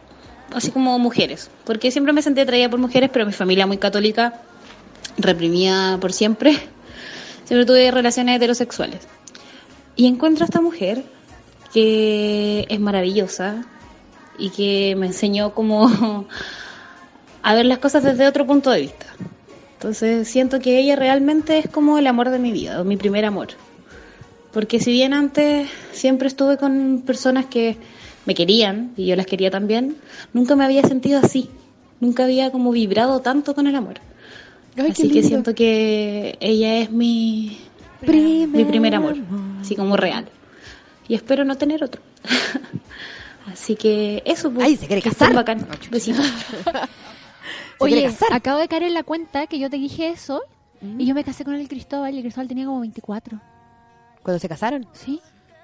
[0.55, 4.41] así como mujeres, porque siempre me sentí atraída por mujeres, pero mi familia muy católica,
[5.17, 6.53] reprimida por siempre,
[7.45, 9.07] siempre tuve relaciones heterosexuales.
[9.97, 11.05] Y encuentro a esta mujer
[11.73, 13.65] que es maravillosa
[14.39, 16.27] y que me enseñó como
[17.43, 19.07] a ver las cosas desde otro punto de vista.
[19.75, 23.25] Entonces siento que ella realmente es como el amor de mi vida, o mi primer
[23.25, 23.49] amor.
[24.53, 27.77] Porque si bien antes siempre estuve con personas que
[28.27, 29.97] me querían y yo las quería también,
[30.33, 31.51] nunca me había sentido así.
[32.01, 33.95] Nunca había como vibrado tanto con el amor.
[34.77, 37.59] Ay, así que siento que ella es mi,
[38.01, 39.17] mi primer amor,
[39.61, 40.27] así como real.
[41.09, 42.01] Y espero no tener otro.
[43.47, 44.51] así que eso.
[44.51, 45.33] pues, Ay, se quiere casar.
[45.35, 45.67] bacán.
[47.79, 48.29] Oye, casar.
[48.33, 50.41] acabo de caer en la cuenta que yo te dije eso
[50.81, 51.01] Mm.
[51.01, 53.39] y yo me casé con el Cristóbal y el Cristóbal tenía como 24.
[54.25, 54.85] ¿Cuando se casaron?
[54.93, 55.21] ¿Sí?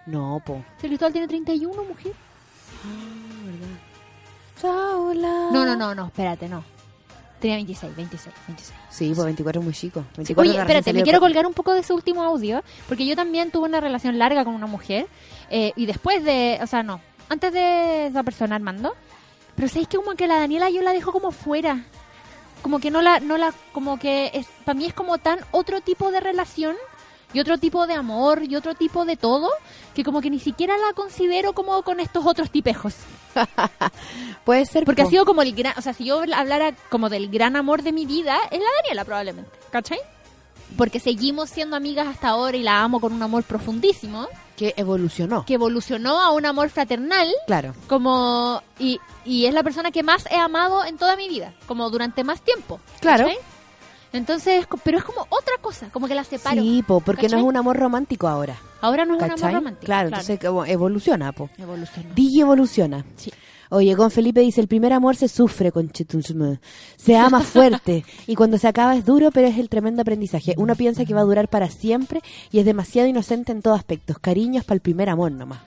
[0.06, 0.62] No, po.
[0.80, 2.12] El Cristóbal tiene 31, mujer.
[4.60, 5.50] Sola.
[5.52, 6.64] No, no, no, no, espérate, no.
[7.40, 8.78] Tenía 26, 26, 26.
[8.90, 10.04] Sí, pues 24 es muy chico.
[10.16, 13.52] 24 Oye, espérate, me quiero colgar un poco de ese último audio, porque yo también
[13.52, 15.06] tuve una relación larga con una mujer,
[15.48, 18.94] eh, y después de, o sea, no, antes de esa persona, Armando,
[19.54, 21.84] pero sabéis que como que la Daniela yo la dejo como fuera,
[22.60, 25.80] como que no la, no la, como que es, para mí es como tan otro
[25.80, 26.74] tipo de relación,
[27.32, 29.50] y otro tipo de amor, y otro tipo de todo,
[29.98, 32.94] que como que ni siquiera la considero como con estos otros tipejos.
[34.44, 34.84] Puede ser.
[34.84, 35.10] Porque ha po.
[35.10, 38.06] sido como el gran, o sea, si yo hablara como del gran amor de mi
[38.06, 39.98] vida, es la Daniela probablemente, ¿cachai?
[40.76, 45.44] Porque seguimos siendo amigas hasta ahora y la amo con un amor profundísimo, Que evolucionó.
[45.44, 47.74] que evolucionó a un amor fraternal, Claro.
[47.88, 51.90] como, y, y es la persona que más he amado en toda mi vida, como
[51.90, 52.80] durante más tiempo.
[53.00, 53.26] Claro.
[54.12, 56.60] Entonces, pero es como otra cosa, como que la separo.
[56.60, 58.56] Sí, po, porque no es un amor romántico ahora.
[58.80, 59.86] Ahora no es un amor romántico.
[59.86, 61.50] Claro, entonces como evoluciona, po.
[61.58, 62.14] evolucionó.
[62.14, 63.04] Digi evoluciona.
[63.16, 63.32] Sí.
[63.70, 65.92] Oye, con Felipe dice, el primer amor se sufre con
[66.96, 70.54] Se ama fuerte y cuando se acaba es duro, pero es el tremendo aprendizaje.
[70.56, 74.18] Uno piensa que va a durar para siempre y es demasiado inocente en todos aspectos.
[74.18, 75.60] Cariños para el primer amor nomás.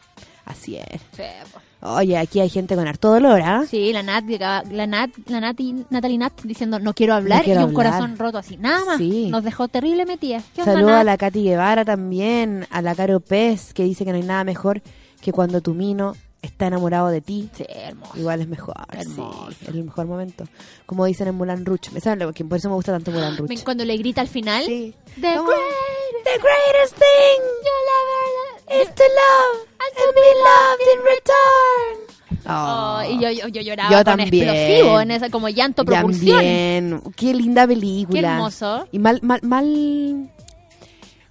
[0.46, 1.02] Así es.
[1.16, 1.24] Sí,
[1.54, 1.60] po.
[1.84, 3.64] Oye, aquí hay gente con harto dolor, ¿ah?
[3.68, 7.62] Sí, la Nat, la Nat, la Nati, Natalie Nat diciendo no quiero hablar No quiero
[7.62, 7.86] y un hablar.
[7.94, 8.56] corazón roto así.
[8.58, 8.98] Nada más.
[8.98, 9.30] Sí.
[9.32, 10.44] Nos dejó terrible metida.
[10.54, 11.06] ¿Qué onda, Saludo a Nat?
[11.06, 14.82] la Katy Guevara también, a la Caro Pez, que dice que no hay nada mejor
[15.22, 17.50] que cuando tu mino está enamorado de ti.
[17.56, 18.18] Sí, hermoso.
[18.18, 19.48] Igual es mejor, Hermoso.
[19.50, 20.44] sí, es el mejor momento.
[20.86, 21.90] Como dicen en Mulan Rouge.
[21.94, 23.64] ¿Me saben lo que por eso me gusta tanto Mulan Rouge?
[23.64, 24.64] Cuando le grita al final.
[24.66, 24.94] Sí.
[25.16, 27.42] The greatest The greatest thing
[28.82, 32.48] is to love and to be loved in return.
[32.48, 34.50] Oh, y yo, yo, yo lloraba Yo con también.
[34.50, 36.38] explosivo, en esa, como llanto propulsión.
[36.38, 37.02] También.
[37.16, 38.20] Qué linda película.
[38.20, 38.88] Qué hermoso.
[38.92, 40.32] Y mal, mal, mal,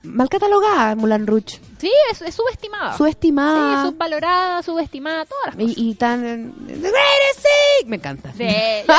[0.02, 1.58] mal catalogada Mulan Rouge.
[1.78, 2.96] Sí, es, es subestimada.
[2.96, 3.82] Subestimada.
[3.84, 5.78] Sí, subvalorada, subestimada, todas las cosas.
[5.78, 6.54] y, y tan...
[6.66, 7.40] The greatest
[7.80, 7.88] thing.
[7.88, 8.32] Me encanta.
[8.36, 8.46] Sí,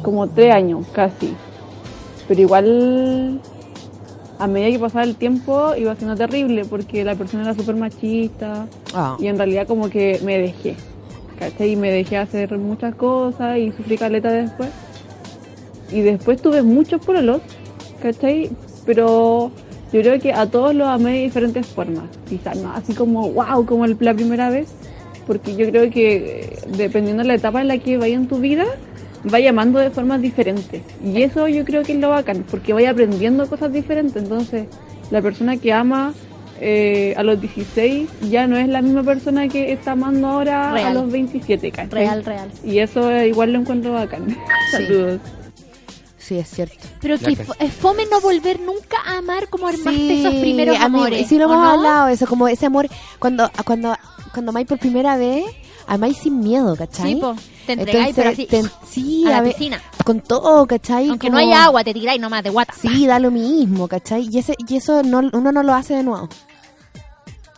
[0.03, 1.37] como tres años casi.
[2.27, 3.41] Pero igual
[4.43, 8.67] a medida que pasaba el tiempo iba siendo terrible porque la persona era súper machista
[8.95, 10.75] Ah, y en realidad como que me dejé.
[11.39, 11.73] ¿Cachai?
[11.73, 14.71] Y me dejé hacer muchas cosas y sufrí caleta después.
[15.91, 17.41] Y después tuve muchos pololos,
[18.01, 18.51] ¿cachai?
[18.87, 19.51] Pero
[19.93, 22.05] yo creo que a todos los amé de diferentes formas.
[22.29, 24.69] Quizás no así como wow, como el- la primera vez.
[25.27, 28.39] Porque yo creo que eh, dependiendo de la etapa en la que vaya en tu
[28.39, 28.65] vida,
[29.25, 30.83] vaya amando de formas diferentes.
[31.05, 34.23] Y eso yo creo que es lo bacán, porque vaya aprendiendo cosas diferentes.
[34.23, 34.67] Entonces,
[35.11, 36.13] la persona que ama
[36.61, 40.93] eh, a los 16 ya no es la misma persona que está amando ahora a
[40.95, 41.89] los 27, ¿cachai?
[41.91, 42.51] Real, real.
[42.65, 44.37] Y eso eh, igual lo encuentro bacán.
[44.71, 45.21] Saludos.
[46.19, 46.77] sí, es cierto.
[47.01, 50.85] Pero que es fome no volver nunca a amar como armaste Sí, esos primeros mí-
[50.85, 51.27] amores.
[51.29, 51.71] Sí, lo ¿o hemos no?
[51.73, 52.87] hablado, eso, como ese amor,
[53.19, 53.97] cuando, cuando,
[54.33, 55.45] cuando amáis por primera vez,
[55.87, 57.14] amáis sin miedo, ¿cachai?
[57.14, 57.35] Sí, po.
[57.66, 59.81] Te entregáis, pero así, te- sí, a la ver, piscina.
[60.05, 61.09] con todo, ¿cachai?
[61.09, 62.75] Aunque Como- no haya agua, te tiráis nomás de guata.
[62.81, 64.29] Sí, da lo mismo, ¿cachai?
[64.31, 66.29] Y, ese, y eso no, uno no lo hace de nuevo.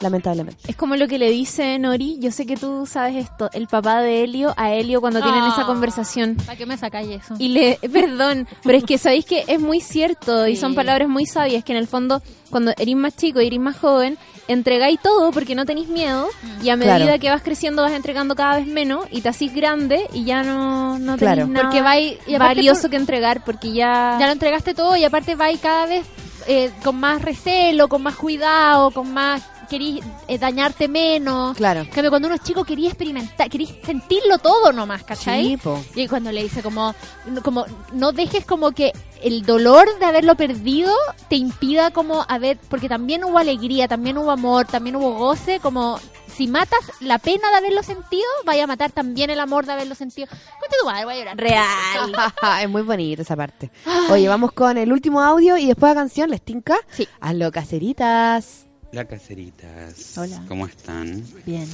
[0.00, 0.58] Lamentablemente.
[0.68, 4.00] Es como lo que le dice Nori, yo sé que tú sabes esto, el papá
[4.00, 5.66] de Helio a Helio cuando tienen esa Ah.
[5.66, 6.36] conversación.
[6.36, 7.34] ¿Para qué me sacáis eso?
[7.38, 11.26] Y le, perdón, pero es que sabéis que es muy cierto y son palabras muy
[11.26, 15.32] sabias que en el fondo cuando eres más chico y eres más joven, entregáis todo
[15.32, 16.28] porque no tenéis miedo
[16.62, 17.20] y a medida Claro.
[17.20, 20.98] que vas creciendo vas entregando cada vez menos y te hacís grande y ya no,
[20.98, 21.42] no Claro.
[21.42, 24.16] tenéis nada Porque vais- y valioso por- que entregar porque ya...
[24.20, 26.04] Ya lo entregaste todo y aparte vais cada vez
[26.46, 29.42] eh, con más recelo, con más cuidado, con más...
[29.68, 31.56] Querís eh, dañarte menos.
[31.56, 31.86] Claro.
[31.92, 35.44] Cambio, cuando uno es chico quería experimentar, quería sentirlo todo nomás, ¿cachai?
[35.44, 35.82] Sí, po.
[35.94, 36.94] Y cuando le dice como,
[37.42, 40.92] como, no dejes como que el dolor de haberlo perdido
[41.28, 45.98] te impida como haber, porque también hubo alegría, también hubo amor, también hubo goce, como
[46.34, 49.94] si matas la pena de haberlo sentido, vaya a matar también el amor de haberlo
[49.94, 50.26] sentido.
[50.26, 51.36] Cuéntate tu madre, voy a llorar.
[51.36, 52.12] Real.
[52.62, 53.70] es muy bonita esa parte.
[54.10, 56.76] Oye, vamos con el último audio y después la canción, ¿les tinca?
[56.90, 57.08] Sí.
[57.20, 58.66] Hazlo, caseritas.
[58.94, 60.44] Hola caseritas, Hola.
[60.46, 61.24] ¿cómo están?
[61.44, 61.66] Bien.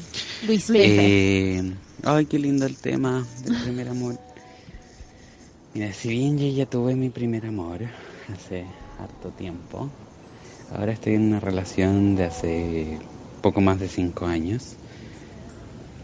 [0.46, 1.70] Luis Eh,
[2.02, 4.18] ay, qué lindo el tema del primer amor.
[5.74, 7.80] Mira, si bien yo ya tuve mi primer amor
[8.32, 8.64] hace
[8.98, 9.90] harto tiempo,
[10.74, 12.98] ahora estoy en una relación de hace
[13.42, 14.76] poco más de cinco años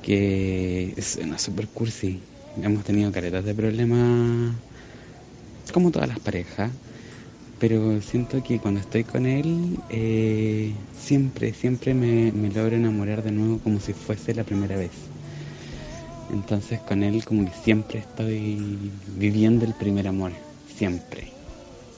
[0.03, 2.21] que es una super cursi.
[2.63, 4.53] Hemos tenido caretas de problemas
[5.73, 6.71] como todas las parejas,
[7.59, 13.31] pero siento que cuando estoy con él eh, siempre, siempre me, me logro enamorar de
[13.33, 14.91] nuevo como si fuese la primera vez.
[16.33, 20.33] Entonces con él como que siempre estoy viviendo el primer amor,
[20.77, 21.33] siempre.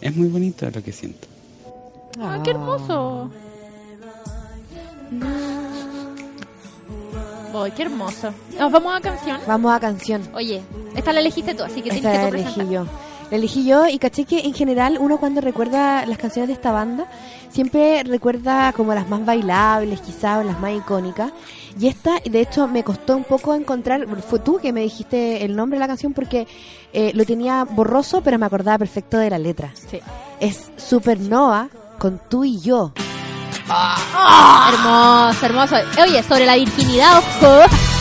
[0.01, 1.27] Es muy bonito lo que siento.
[2.21, 3.31] ¡Ah, qué hermoso!
[7.55, 8.33] Ay, qué hermoso.
[8.59, 9.41] Nos vamos a canción.
[9.47, 10.23] Vamos a canción.
[10.35, 10.63] Oye,
[10.95, 12.87] esta la elegiste tú, así que Esta tienes la que tú elegí presentar.
[12.87, 13.08] yo.
[13.31, 16.73] La elegí yo y caché que en general uno cuando recuerda las canciones de esta
[16.73, 17.07] banda
[17.51, 21.33] siempre recuerda como las más bailables quizás o las más icónicas
[21.79, 25.55] y esta de hecho me costó un poco encontrar, fue tú que me dijiste el
[25.55, 26.47] nombre de la canción porque
[26.93, 29.73] eh, lo tenía borroso pero me acordaba perfecto de la letra.
[29.75, 30.01] Sí.
[30.41, 32.93] Es Supernova con tú y yo.
[34.73, 35.77] Hermoso, hermoso.
[36.03, 37.98] Oye, sobre la virginidad, ojo.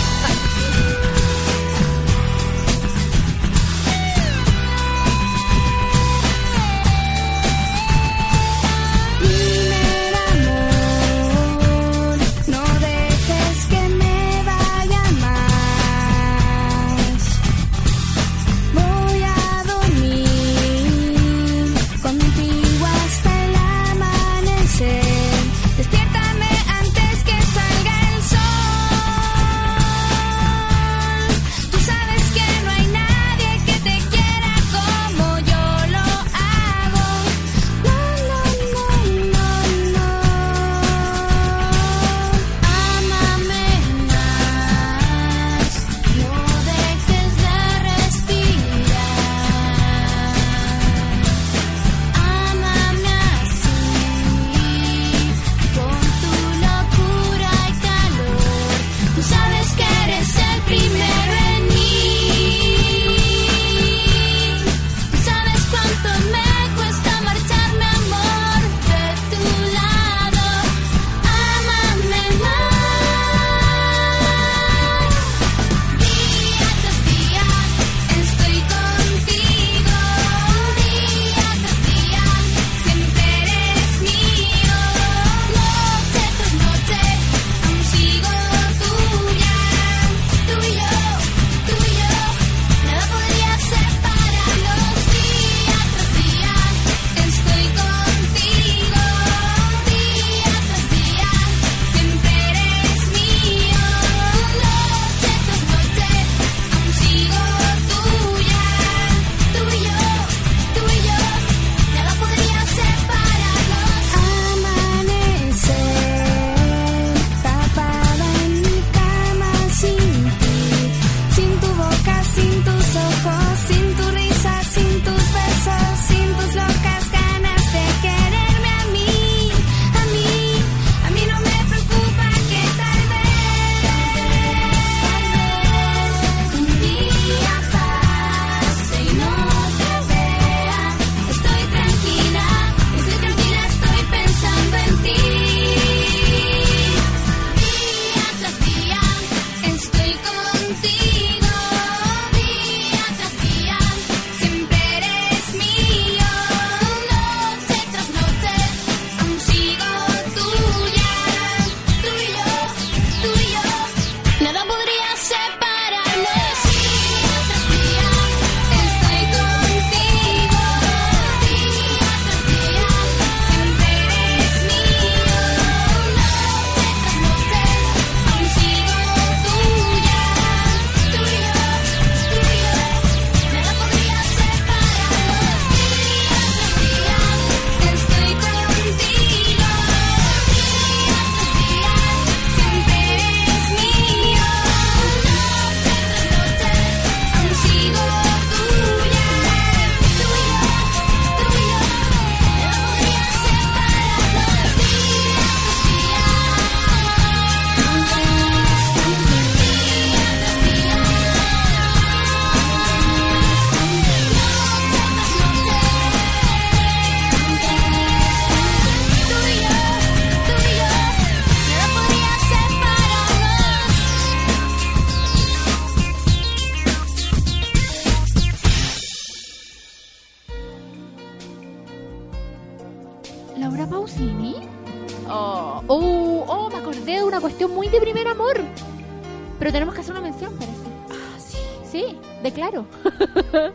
[242.69, 242.85] Claro.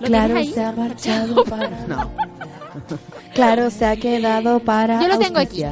[0.00, 0.52] ¿Lo Claro, ahí?
[0.52, 1.70] se ha marchado para...
[1.86, 2.10] No.
[3.34, 5.64] Claro, se ha quedado para Yo lo tengo aquí.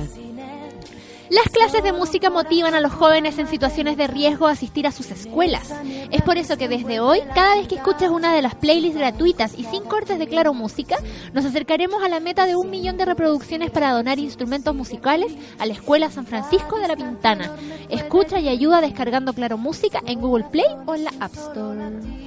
[1.31, 4.93] Las clases de música motivan a los jóvenes en situaciones de riesgo a asistir a
[4.93, 5.72] sus escuelas.
[6.11, 9.59] Es por eso que desde hoy, cada vez que escuches una de las playlists gratuitas
[9.59, 10.97] y sin cortes de Claro Música,
[11.33, 15.66] nos acercaremos a la meta de un millón de reproducciones para donar instrumentos musicales a
[15.66, 17.51] la Escuela San Francisco de la Pintana.
[17.89, 22.26] Escucha y ayuda descargando Claro Música en Google Play o en la App Store.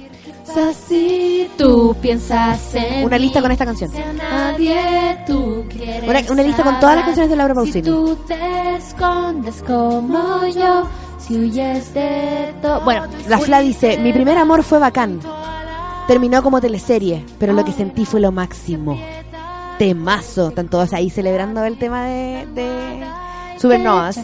[0.86, 3.90] Si tú piensas en Una lista con esta canción.
[4.16, 7.82] nadie, tú quieres Una, una lista con todas las canciones de Laura Si Pausini.
[7.82, 10.88] tú te escondes como yo,
[11.18, 12.80] si huyes de todo.
[12.82, 15.20] Bueno, La Fla dice, mi primer amor fue bacán.
[16.08, 18.98] Terminó como teleserie, pero lo que sentí fue lo máximo.
[19.78, 20.48] Temazo.
[20.48, 23.00] Están todos ahí celebrando el tema de, de
[23.60, 24.18] Supernovas.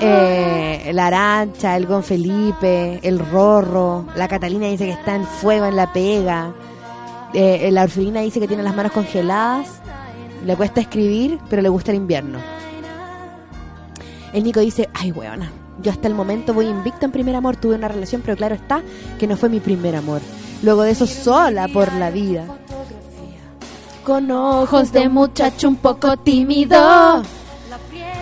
[0.00, 4.06] Eh, la Arancha, el Gon Felipe, el Rorro.
[4.16, 6.52] La Catalina dice que está en fuego en la pega.
[7.32, 9.68] Eh, la Orfelina dice que tiene las manos congeladas.
[10.44, 12.40] Le cuesta escribir, pero le gusta el invierno.
[14.32, 17.76] El Nico dice, ay, weona, yo hasta el momento voy invicta en primer amor, tuve
[17.76, 18.82] una relación, pero claro está
[19.18, 20.20] que no fue mi primer amor.
[20.64, 22.44] Luego de eso, sola por la vida.
[24.04, 27.22] Con ojos de muchacho un poco tímido.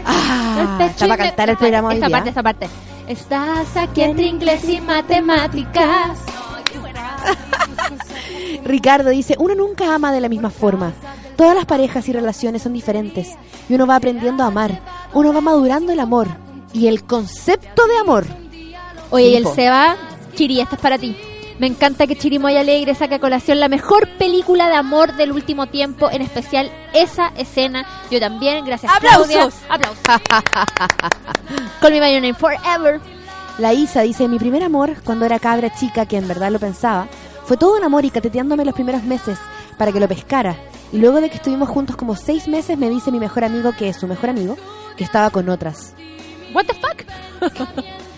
[0.05, 2.17] Ah, está para cantar el programa hoy Esta día.
[2.17, 2.69] parte, esta parte.
[3.09, 6.19] Estás aquí entre inglés y matemáticas.
[8.65, 10.93] Ricardo dice, uno nunca ama de la misma forma.
[11.37, 13.31] Todas las parejas y relaciones son diferentes
[13.69, 14.81] y uno va aprendiendo a amar.
[15.13, 16.29] Uno va madurando el amor
[16.73, 18.25] y el concepto de amor.
[19.11, 19.47] Oye, y el.
[19.49, 19.97] Seba,
[20.35, 21.17] Chiri, esta es para ti.
[21.59, 25.67] Me encanta que Chirimoy Alegre saque a colación la mejor película de amor del último
[25.69, 27.87] tiempo, en especial esa escena.
[28.11, 29.27] Yo también, gracias ¡Aplausos!
[29.29, 29.53] Claudia.
[29.69, 30.03] Aplausos.
[31.81, 33.01] Call me by your name forever.
[33.59, 37.07] La Isa dice, mi primer amor, cuando era cabra chica, que en verdad lo pensaba,
[37.45, 39.39] fue todo un amor y cateteándome los primeros meses
[39.79, 40.57] para que lo pescara.
[40.93, 43.89] Y luego de que estuvimos juntos como seis meses, me dice mi mejor amigo, que
[43.89, 44.57] es su mejor amigo,
[44.97, 45.95] que estaba con otras.
[46.53, 47.05] What the fuck?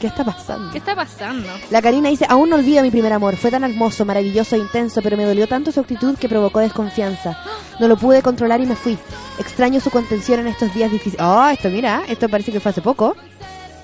[0.06, 0.70] ¿Qué está pasando?
[0.70, 1.48] ¿Qué está pasando?
[1.68, 3.34] La Karina dice, aún no olvido mi primer amor.
[3.34, 7.36] Fue tan hermoso, maravilloso e intenso, pero me dolió tanto su actitud que provocó desconfianza.
[7.80, 8.96] No lo pude controlar y me fui.
[9.40, 11.20] Extraño su contención en estos días difíciles.
[11.20, 13.16] Oh, esto mira, esto parece que fue hace poco.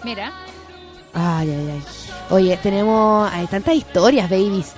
[0.04, 0.32] Mira.
[1.12, 1.82] Ay, ay, ay.
[2.30, 3.28] Oye, tenemos...
[3.32, 4.74] Hay tantas historias, babies.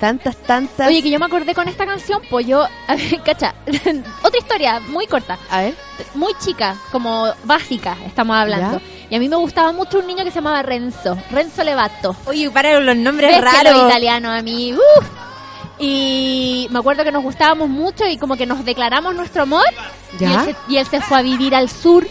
[0.00, 0.86] Tantas, tantas...
[0.86, 3.54] Oye, que yo me acordé con esta canción, pues yo, a ver, cacha,
[4.22, 5.74] otra historia muy corta, A ver.
[6.14, 8.80] muy chica, como básica, estamos hablando.
[9.10, 12.14] Y a mí me gustaba mucho un niño que se llamaba Renzo, Renzo Levato.
[12.26, 13.88] Oye, para los nombres ¿Ves que lo raros.
[13.88, 14.74] italiano a mí?
[14.74, 15.06] ¡Uf!
[15.78, 19.64] Y me acuerdo que nos gustábamos mucho y como que nos declaramos nuestro amor.
[20.18, 20.44] Y ¿Ya?
[20.44, 22.06] él, se, y él se fue a vivir al sur.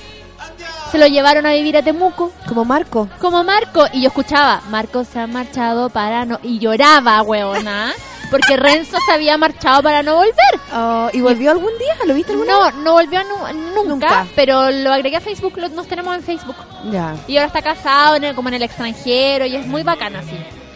[0.92, 2.32] Se lo llevaron a vivir a Temuco.
[2.48, 3.10] Como Marco.
[3.20, 3.86] Como Marco.
[3.94, 6.40] Y yo escuchaba, Marco se ha marchado para no...
[6.44, 7.92] Y lloraba, weona.
[8.32, 10.34] Porque Renzo se había marchado para no volver.
[10.74, 11.96] Oh, ¿Y volvió algún día?
[12.06, 14.28] ¿Lo viste alguna No, no volvió nu- nunca, Nunca.
[14.36, 16.56] pero lo agregué a Facebook, lo- nos tenemos en Facebook.
[16.84, 16.94] vez?
[16.94, 17.16] Ya.
[17.28, 20.36] Y ahora está casado en el- como en el extranjero y es muy bacana así.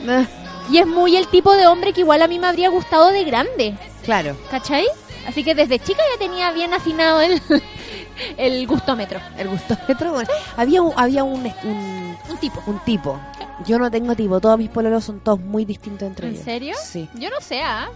[0.10, 0.26] Eh,
[0.70, 3.24] Y es muy el tipo de hombre que igual a mí me habría gustado de
[3.26, 4.38] grande, claro.
[4.50, 4.86] ¿cachai?
[5.28, 7.42] Así que desde chica ya tenía bien afinado el,
[8.38, 9.20] el gustómetro.
[9.38, 10.14] El gustómetro.
[10.14, 12.62] Bueno, había un, había un, un, Un tipo.
[12.68, 13.20] un tipo.
[13.66, 14.40] Yo no tengo tipo.
[14.40, 16.44] Todos mis pololos son todos muy distintos entre ¿En ellos.
[16.46, 16.76] serio?
[16.82, 17.08] Sí.
[17.16, 17.90] Yo no sé, ¿ah?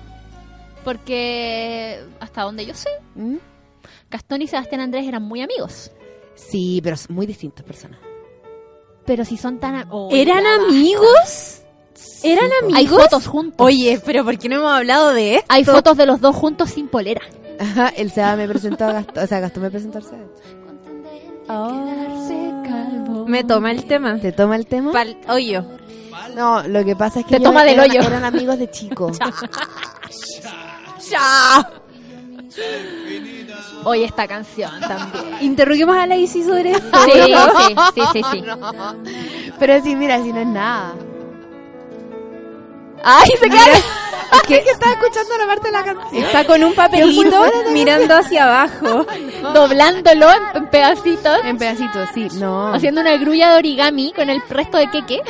[0.83, 3.37] Porque hasta donde yo sé, ¿Mm?
[4.11, 5.91] Gastón y Sebastián Andrés eran muy amigos.
[6.35, 7.99] Sí, pero son muy distintas personas.
[9.05, 9.87] Pero si son tan...
[9.89, 10.57] oh, ¿Eran ya
[11.95, 12.19] amigos?
[12.23, 13.03] ¿Eran Hay amigos?
[13.03, 13.65] fotos juntos.
[13.65, 15.45] Oye, pero ¿por qué no hemos hablado de esto?
[15.49, 17.21] Hay fotos de los dos juntos sin polera.
[17.59, 19.23] Ajá, el Seba me presentó a Gastón.
[19.23, 20.25] O sea, Gastón me presentó al Seba.
[23.27, 24.17] Me toma el tema.
[24.17, 24.91] ¿Te toma el tema?
[24.91, 25.63] Pal hoyo.
[26.35, 28.01] No, lo que pasa es que Te toma del eran, hoyo.
[28.01, 29.11] eran amigos de chico.
[31.09, 31.69] ¡Ya!
[33.83, 35.23] Oye, esta canción también.
[35.41, 36.97] Interroguemos a la Isi sobre esto.
[37.05, 38.43] Sí, sí, sí, sí, sí.
[39.59, 40.93] Pero sí, mira, si no es nada.
[43.05, 43.61] ¡Ay, se queda!
[44.35, 46.23] Es que estaba escuchando la parte de la canción.
[46.23, 47.41] Está con un papelito
[47.71, 49.05] mirando hacia abajo.
[49.53, 52.27] doblándolo en, pedacitos, En pedacitos, sí.
[52.33, 52.73] No.
[52.73, 55.21] haciendo una grulla de origami con el resto de queque.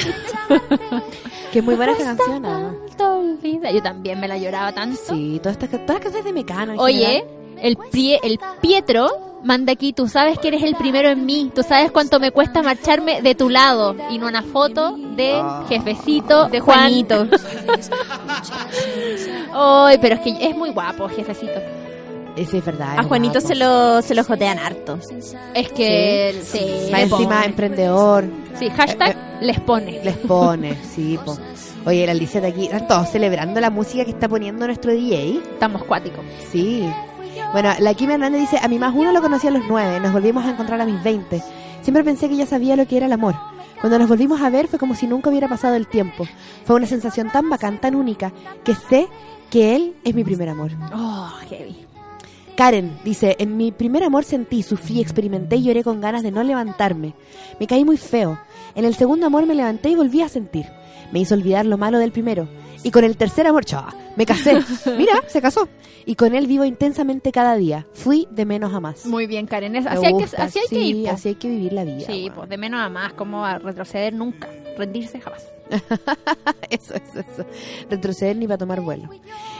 [1.52, 2.74] Que es muy buena esta canción, además.
[3.74, 5.00] Yo también me la lloraba tanto.
[5.08, 6.74] Sí, todas, estas, todas las canciones de Mecano.
[6.78, 7.26] Oye, general.
[7.62, 11.64] el, prie- el Pietro manda aquí, tú sabes que eres el primero en mí, tú
[11.64, 13.96] sabes cuánto me cuesta marcharme de tu lado.
[14.10, 17.28] Y no una foto de jefecito, de Juanito.
[19.54, 21.60] Ay, pero es que es muy guapo, jefecito.
[22.36, 23.00] Ese es verdad.
[23.00, 23.48] A Juanito guapo.
[23.48, 25.00] se lo, se lo jotean harto.
[25.54, 28.26] Es que, sí, Más encima emprendedor.
[28.60, 30.02] Sí, hashtag Eh, les pone.
[30.04, 31.38] Les pone, sí, po.
[31.86, 35.40] Oye, la Alicia de aquí, están todos celebrando la música que está poniendo nuestro DJ.
[35.54, 36.26] Estamos cuáticos.
[36.52, 36.84] Sí.
[37.52, 40.14] Bueno, la Kim Hernández dice, a mi más uno lo conocí a los nueve, nos
[40.14, 41.42] volvimos a encontrar a mis 20.
[41.82, 43.36] Siempre pensé que ya sabía lo que era el amor.
[43.80, 46.26] Cuando nos volvimos a ver fue como si nunca hubiera pasado el tiempo.
[46.66, 48.32] Fue una sensación tan bacán, tan única,
[48.64, 49.08] que sé
[49.50, 50.72] que él es mi primer amor.
[50.94, 51.86] Oh, heavy.
[52.56, 56.42] Karen dice, en mi primer amor sentí, sufrí, experimenté y lloré con ganas de no
[56.42, 57.14] levantarme.
[57.60, 58.40] Me caí muy feo.
[58.76, 60.66] En el segundo amor me levanté y volví a sentir.
[61.12, 62.48] Me hizo olvidar lo malo del primero.
[62.86, 64.60] Y con el tercer amor, chava, me casé.
[64.96, 65.68] Mira, se casó.
[66.06, 67.88] Y con él vivo intensamente cada día.
[67.94, 69.08] Fui de menos a más.
[69.08, 69.76] Muy bien, Karen.
[69.76, 71.06] Es- así, hay que, así hay que sí, ir.
[71.08, 71.12] po.
[71.12, 72.06] así hay que vivir la vida.
[72.06, 75.44] Sí, pues de menos a más, como a retroceder nunca, rendirse jamás.
[76.70, 77.46] eso, eso, eso.
[77.90, 79.10] Retroceder ni para tomar vuelo.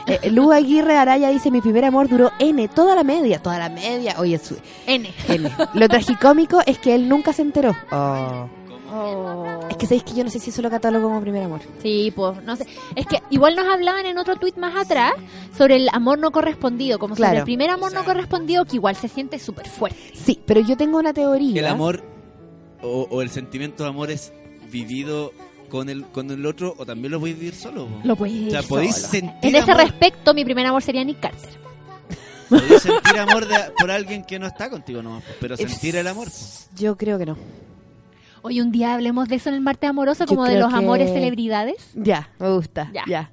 [0.06, 3.68] Eh, Lu Aguirre Araya dice, mi primer amor duró N, toda la media, toda la
[3.68, 4.14] media.
[4.18, 4.56] Oye, su,
[4.86, 5.12] N.
[5.28, 5.50] N.
[5.74, 7.74] Lo tragicómico es que él nunca se enteró.
[7.90, 8.48] Oh.
[8.92, 9.60] Oh.
[9.70, 11.60] Es que sabéis que yo no sé si eso lo catalogo como primer amor.
[11.82, 12.66] Sí, pues no sé.
[12.94, 15.12] Es que igual nos hablaban en otro tuit más atrás
[15.56, 17.38] sobre el amor no correspondido, como sobre Claro.
[17.38, 19.98] el primer amor no correspondido que igual se siente súper fuerte.
[20.14, 21.60] Sí, pero yo tengo una teoría.
[21.60, 22.02] El amor
[22.82, 24.32] o, o el sentimiento de amor es
[24.70, 25.32] vivido
[25.70, 27.88] con el, con el otro o también lo podéis vivir solo.
[28.04, 29.08] Lo podéis O sea, vivir podéis solo.
[29.08, 31.50] sentir En ese amor, respecto, mi primer amor sería Nick Carter.
[32.48, 36.28] podéis sentir amor de- por alguien que no está contigo nomás, pero sentir el amor.
[36.76, 37.36] Yo creo que no.
[38.42, 40.78] Hoy un día hablemos de eso en el martes amoroso, Yo como de los que-
[40.78, 41.90] amores celebridades.
[41.94, 42.90] Ya, me gusta.
[42.92, 43.02] Ya.
[43.06, 43.30] Ya.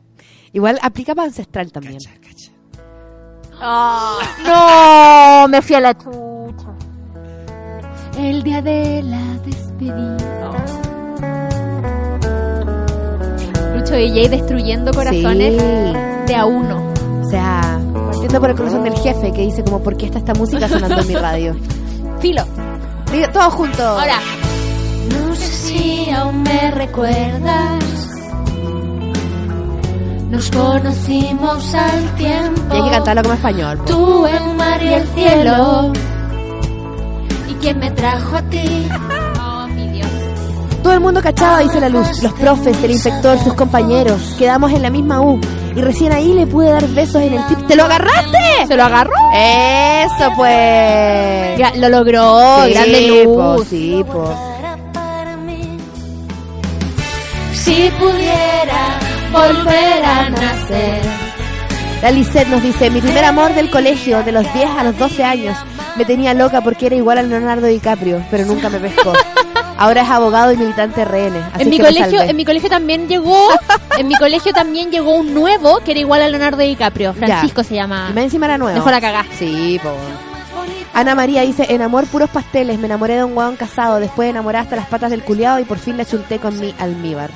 [0.53, 1.97] Igual aplica para ancestral también.
[1.99, 2.51] Cacha, cacha.
[4.45, 6.13] No, me fui a la chucha.
[8.17, 10.17] El día de la despedida.
[13.75, 15.97] Lucho DJ destruyendo corazones Sí.
[16.27, 16.91] de a uno.
[17.21, 17.79] O sea,
[18.11, 20.99] partiendo por el corazón del jefe que dice como, ¿por qué está esta música sonando
[21.01, 21.55] en mi radio?
[22.19, 22.43] Filo.
[23.31, 23.79] Todos juntos.
[23.79, 24.17] Ahora,
[25.09, 27.83] No sé si aún me recuerdas.
[30.29, 32.61] Nos conocimos al tiempo.
[32.73, 33.79] Y hay que cantarlo como español.
[33.85, 35.93] Tú el mar y el cielo.
[37.49, 38.87] ¿Y quién me trajo a ti?
[39.39, 40.07] oh, mi Dios.
[40.81, 42.23] Todo el mundo cachaba, dice la luz.
[42.23, 44.35] Los profes, el inspector, sus compañeros.
[44.39, 45.39] Quedamos en la misma U.
[45.75, 47.67] Y recién ahí le pude dar besos en el tip.
[47.67, 48.37] ¿Te lo agarraste?
[48.67, 49.11] ¿Se lo agarró?
[49.35, 51.77] Eso pues.
[51.79, 53.67] Lo logró, Sí, grande po, luz.
[53.67, 54.33] sí, po.
[57.53, 58.99] Si pudiera
[59.31, 61.01] volver a nacer.
[62.01, 65.23] La Lisette nos dice, mi primer amor del colegio, de los 10 a los 12
[65.23, 65.57] años,
[65.95, 69.13] me tenía loca porque era igual a Leonardo DiCaprio, pero nunca me pescó.
[69.77, 71.37] Ahora es abogado y militante RN.
[71.53, 73.49] Así En mi que colegio, en mi colegio también llegó,
[73.97, 77.13] en mi colegio también llegó un nuevo que era igual a Leonardo DiCaprio.
[77.13, 78.07] Francisco se llama.
[78.09, 78.75] Y más encima era nuevo.
[78.75, 79.25] Dejó la cagá.
[79.37, 79.91] Sí, po.
[80.93, 84.59] Ana María dice, en amor puros pasteles, me enamoré de un hueón casado, después enamoré
[84.59, 87.31] hasta las patas del culiao y por fin la chunté con mi almíbar.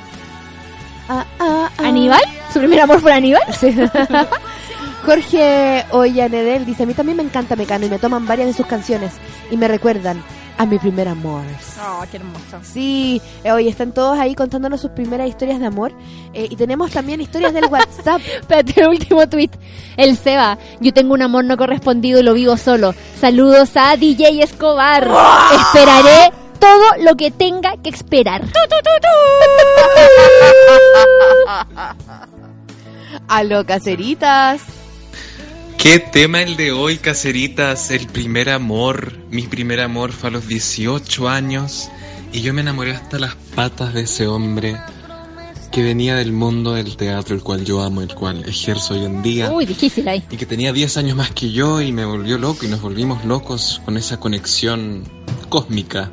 [1.08, 1.84] Ah, ah, ah.
[1.86, 2.20] ¿Aníbal?
[2.52, 3.42] ¿Su primer amor fue Aníbal?
[3.54, 3.74] Sí.
[5.04, 8.66] Jorge Ollanedel dice, a mí también me encanta Mecano y me toman varias de sus
[8.66, 9.14] canciones
[9.50, 10.22] y me recuerdan
[10.58, 11.44] a mi primer amor.
[11.80, 12.58] Oh, qué hermoso.
[12.62, 15.92] Sí, eh, oye, están todos ahí contándonos sus primeras historias de amor
[16.34, 18.20] eh, y tenemos también historias del WhatsApp.
[18.40, 19.50] Espérate, el último tweet.
[19.96, 20.58] El Seba.
[20.80, 22.94] Yo tengo un amor no correspondido y lo vivo solo.
[23.18, 25.08] Saludos a DJ Escobar.
[25.54, 28.42] Esperaré todo lo que tenga que esperar.
[33.28, 34.62] Aló, caseritas.
[35.76, 37.90] ¿Qué tema el de hoy, caseritas?
[37.90, 39.12] El primer amor.
[39.30, 41.88] Mi primer amor fue a los 18 años
[42.32, 44.76] y yo me enamoré hasta las patas de ese hombre
[45.70, 49.22] que venía del mundo del teatro, el cual yo amo, el cual ejerzo hoy en
[49.22, 49.50] día.
[49.52, 50.24] Uy, difícil ahí.
[50.30, 53.24] Y que tenía 10 años más que yo y me volvió loco y nos volvimos
[53.24, 55.04] locos con esa conexión
[55.48, 56.10] cósmica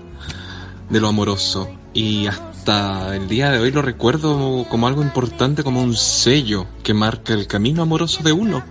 [0.89, 1.69] de lo amoroso.
[1.93, 6.93] Y hasta el día de hoy lo recuerdo como algo importante, como un sello que
[6.93, 8.63] marca el camino amoroso de uno.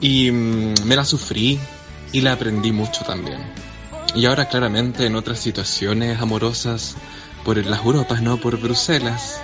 [0.00, 1.58] Y mm, me la sufrí
[2.12, 3.38] y la aprendí mucho también.
[4.14, 6.96] Y ahora claramente en otras situaciones amorosas
[7.44, 9.40] por las Europas, no por Bruselas,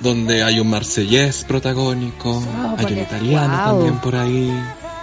[0.00, 2.42] donde hay un marsellés protagónico,
[2.76, 3.66] hay un italiano Wow.
[3.66, 4.52] también por ahí,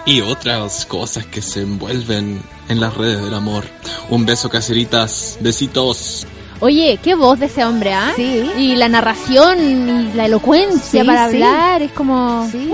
[0.05, 3.65] y otras cosas que se envuelven en las redes del amor.
[4.09, 6.25] Un beso, caseritas, besitos.
[6.61, 8.11] Oye, qué voz de ese hombre, ¿ah?
[8.15, 8.49] Sí.
[8.57, 11.35] Y la narración y la elocuencia Sí, para sí.
[11.35, 12.47] hablar es como...
[12.51, 12.69] Sí.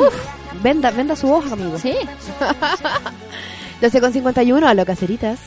[0.63, 1.77] Venda, venda su voz, amigo.
[1.77, 1.93] Sí.
[3.81, 5.39] 12 con 51, aló, caseritas.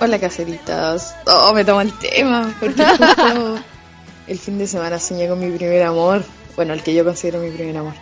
[0.00, 1.14] Hola caseritas.
[1.26, 2.52] Oh, me tomo el tema.
[2.58, 3.58] Porque justo
[4.26, 6.24] el fin de semana soñé con mi primer amor.
[6.56, 7.94] Bueno, el que yo considero mi primer amor.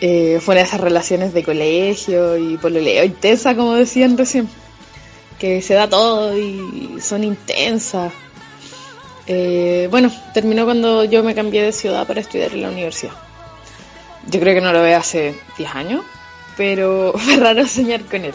[0.00, 4.48] Eh, fue una de esas relaciones de colegio y pololeo intensa, como decían recién.
[5.38, 8.12] Que se da todo y son intensas.
[9.26, 13.14] Eh, bueno, terminó cuando yo me cambié de ciudad para estudiar en la universidad.
[14.26, 16.04] Yo creo que no lo veo hace 10 años,
[16.56, 18.34] pero fue raro soñar con él.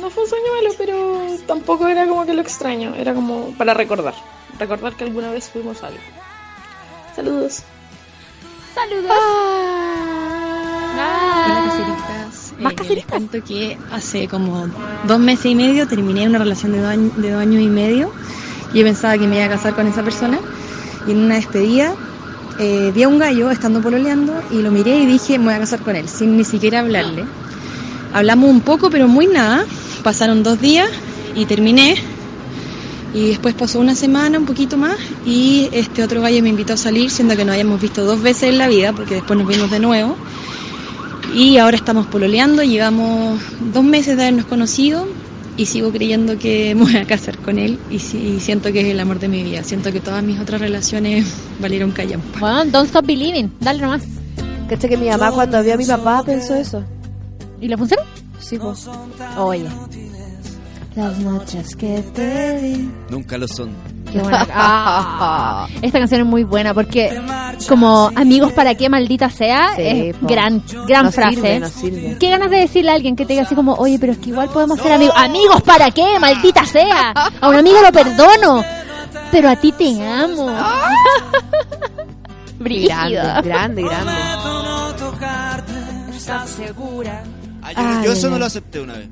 [0.00, 3.74] No fue un sueño malo, pero tampoco era como que lo extraño, era como para
[3.74, 4.14] recordar.
[4.58, 6.00] Recordar que alguna vez fuimos algo.
[7.16, 7.62] Saludos.
[8.74, 9.10] Saludos.
[9.10, 10.11] Hola,
[12.58, 14.66] Eh, les cuento que hace como
[15.06, 18.12] dos meses y medio terminé una relación de dos, años, de dos años y medio.
[18.74, 20.38] Yo pensaba que me iba a casar con esa persona.
[21.06, 21.94] Y en una despedida
[22.58, 25.58] eh, vi a un gallo estando pololeando y lo miré y dije, me voy a
[25.60, 27.24] casar con él, sin ni siquiera hablarle.
[28.12, 29.64] Hablamos un poco, pero muy nada.
[30.02, 30.88] Pasaron dos días
[31.34, 31.96] y terminé.
[33.14, 36.76] Y después pasó una semana, un poquito más, y este otro gallo me invitó a
[36.78, 39.70] salir, siendo que nos habíamos visto dos veces en la vida, porque después nos vimos
[39.70, 40.16] de nuevo.
[41.34, 43.40] Y ahora estamos pololeando, llevamos
[43.72, 45.06] dos meses de habernos conocido
[45.56, 48.80] y sigo creyendo que me voy a casar con él y, sí- y siento que
[48.80, 49.62] es el amor de mi vida.
[49.64, 51.26] Siento que todas mis otras relaciones
[51.60, 52.38] valieron callampa.
[52.40, 53.50] Bueno, don't stop believing.
[53.60, 54.02] Dale nomás.
[54.68, 56.82] ¿Caché que mi mamá cuando vio a mi papá pensó eso?
[57.60, 58.02] ¿Y le funcionó?
[58.40, 58.86] Sí, pues.
[59.38, 59.64] Oye.
[60.96, 62.90] Las noches que te di.
[63.08, 63.70] Nunca lo son.
[64.12, 64.46] Qué buena.
[64.54, 67.18] Ah, esta canción es muy buena porque
[67.68, 70.26] como amigos para qué maldita sea Sí, es po.
[70.26, 71.34] gran gran No frase.
[71.36, 72.16] sirve, no sirve.
[72.18, 74.30] Qué ganas de decirle a alguien que te diga así como, "Oye, pero es que
[74.30, 77.12] igual podemos ser amigos." Amigos para qué, maldita sea.
[77.40, 78.62] A un amigo lo perdono,
[79.30, 80.46] pero a ti te amo.
[82.60, 84.12] Grande, grande, grande.
[86.42, 89.08] Yo, Ay, yo eso no lo acepté una vez.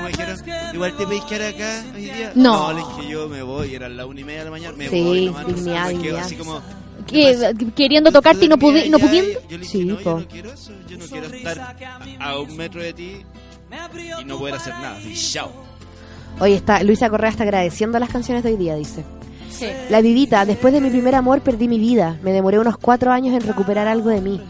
[0.00, 2.32] Como dijeron, igual te pedís quedar acá hoy día.
[2.34, 2.72] No.
[2.72, 5.02] le dije yo me voy, eran las una y media de la mañana, me Sí,
[5.02, 5.46] voy nomás.
[5.46, 6.20] dignidad, me quedo dignidad.
[6.24, 6.60] así como,
[7.06, 9.40] Que- queriendo tocarte y no, pudi- no pudiendo.
[9.48, 11.76] yo le dije, Sí, no, yo no quiero eso, yo no quiero estar a,
[12.30, 13.16] a un metro de ti
[14.20, 15.50] y no poder hacer nada, así, chao.
[16.40, 19.04] Oye, está, Luisa Correa está agradeciendo las canciones de hoy día, dice.
[19.50, 19.66] Sí.
[19.90, 22.18] La vivita, después de mi primer amor perdí mi vida.
[22.22, 24.40] Me demoré unos cuatro años en recuperar algo de mí.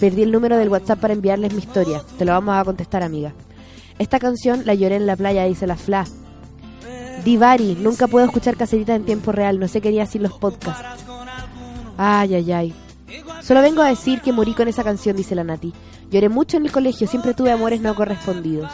[0.00, 2.02] Perdí el número del WhatsApp para enviarles mi historia.
[2.18, 3.32] Te lo vamos a contestar, amiga.
[3.98, 6.04] Esta canción la lloré en la playa, dice la Fla.
[7.24, 9.58] Divari, nunca puedo escuchar caseritas en tiempo real.
[9.58, 11.04] No sé qué haría sin los podcasts.
[11.96, 12.74] Ay, ay, ay.
[13.40, 15.72] Solo vengo a decir que morí con esa canción, dice la Nati.
[16.10, 18.70] Lloré mucho en el colegio, siempre tuve amores no correspondidos.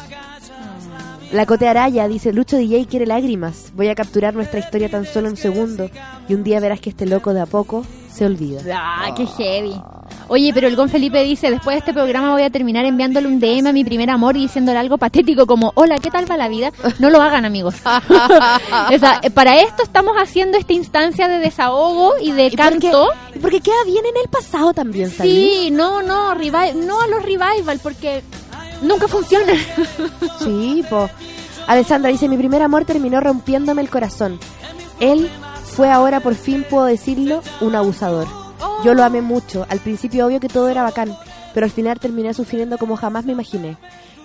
[1.33, 3.73] La Cote Araya dice, Lucho DJ quiere lágrimas.
[3.75, 5.89] Voy a capturar nuestra historia tan solo un segundo
[6.29, 8.61] y un día verás que este loco de a poco se olvida.
[8.75, 9.75] Ah, qué heavy.
[10.29, 13.41] Oye, pero el Gon Felipe dice, después de este programa voy a terminar enviándole un
[13.41, 16.49] DM a mi primer amor y diciéndole algo patético como, hola, ¿qué tal va la
[16.49, 16.71] vida?
[16.99, 17.77] No lo hagan, amigos.
[17.87, 23.09] o sea, eh, para esto estamos haciendo esta instancia de desahogo y de canto.
[23.35, 25.33] Y porque queda bien en el pasado también, ¿sabes?
[25.33, 28.23] Sí, no, no, revi- no a los revival porque
[28.83, 29.53] nunca funciona.
[30.43, 31.09] Sí, po.
[31.69, 34.39] Alessandra dice, mi primer amor terminó rompiéndome el corazón.
[34.99, 35.31] Él
[35.65, 38.27] fue ahora, por fin puedo decirlo, un abusador.
[38.85, 39.67] Yo lo amé mucho.
[39.69, 41.17] Al principio obvio que todo era bacán,
[41.55, 43.77] pero al final terminé sufriendo como jamás me imaginé.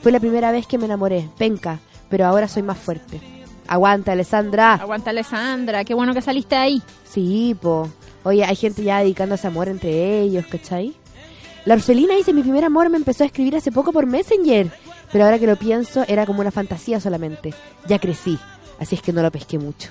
[0.02, 1.30] Fue la primera vez que me enamoré.
[1.38, 1.80] Penca,
[2.10, 3.22] pero ahora soy más fuerte.
[3.68, 4.74] Aguanta, Alessandra.
[4.74, 6.82] Aguanta, Alessandra, qué bueno que saliste ahí.
[7.04, 7.90] Sí, po.
[8.24, 10.96] Oye, hay gente ya dedicándose amor entre ellos, ¿cachai?
[11.68, 14.72] La Orfelina dice, mi primer amor me empezó a escribir hace poco por Messenger,
[15.12, 17.54] pero ahora que lo pienso era como una fantasía solamente.
[17.90, 18.40] Ya crecí,
[18.80, 19.90] así es que no lo pesqué mucho.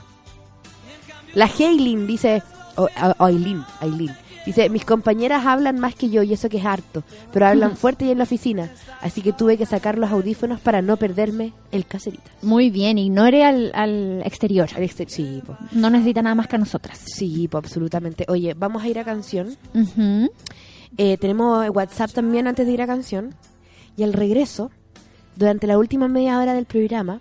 [1.34, 2.42] La Haylin dice,
[2.76, 4.16] o Aileen, Aileen,
[4.46, 8.06] dice, mis compañeras hablan más que yo y eso que es harto, pero hablan fuerte
[8.06, 8.70] y en la oficina,
[9.02, 12.30] así que tuve que sacar los audífonos para no perderme el caserita.
[12.40, 14.70] Muy bien, ignore al, al exterior.
[14.74, 15.58] Al exterior, sí, po.
[15.72, 16.98] No necesita nada más que a nosotras.
[17.04, 18.24] Sí, po, absolutamente.
[18.28, 19.58] Oye, vamos a ir a canción.
[19.74, 20.30] Ujú.
[20.96, 23.34] Eh, tenemos WhatsApp también antes de ir a canción.
[23.96, 24.70] Y al regreso,
[25.36, 27.20] durante la última media hora del programa,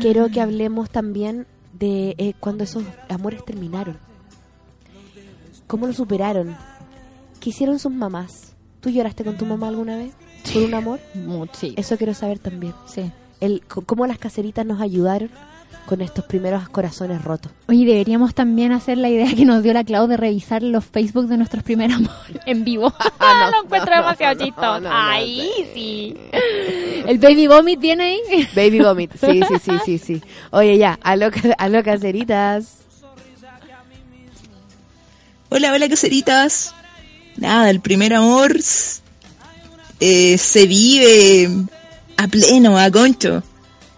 [0.00, 3.98] quiero que hablemos también de eh, cuando esos amores terminaron.
[5.66, 6.56] ¿Cómo lo superaron?
[7.40, 8.54] ¿Qué hicieron sus mamás?
[8.80, 10.12] ¿Tú lloraste con tu mamá alguna vez?
[10.52, 11.00] ¿Por un amor?
[11.52, 11.74] Sí.
[11.76, 12.74] Eso quiero saber también.
[12.86, 13.10] Sí.
[13.40, 15.30] El, ¿Cómo las caseritas nos ayudaron
[15.86, 17.52] con estos primeros corazones rotos?
[17.68, 21.26] Oye, deberíamos también hacer la idea que nos dio la Clau de revisar los Facebook
[21.28, 22.92] de nuestros primeros amores en vivo.
[23.52, 24.80] lo encuentro demasiado chistoso.
[24.80, 26.16] no, no, Ahí sí.
[27.06, 28.48] El baby vomit viene ahí.
[28.54, 30.22] Baby vomit, sí, sí, sí, sí, sí.
[30.50, 32.78] Oye, ya, aló, ca- aló caseritas.
[35.48, 36.74] Hola, hola, caseritas.
[37.36, 38.56] Nada, el primer amor
[40.00, 41.48] eh, se vive
[42.16, 43.42] a pleno, a concho.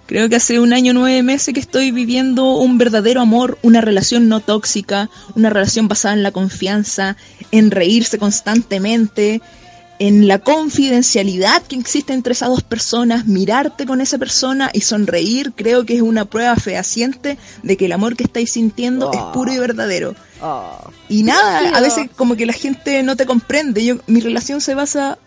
[0.07, 4.29] Creo que hace un año, nueve meses que estoy viviendo un verdadero amor, una relación
[4.29, 7.17] no tóxica, una relación basada en la confianza,
[7.51, 9.41] en reírse constantemente,
[9.99, 15.53] en la confidencialidad que existe entre esas dos personas, mirarte con esa persona y sonreír,
[15.55, 19.53] creo que es una prueba fehaciente de que el amor que estáis sintiendo es puro
[19.53, 20.15] y verdadero.
[21.09, 23.85] Y nada, a veces como que la gente no te comprende.
[23.85, 25.19] Yo, mi relación se basa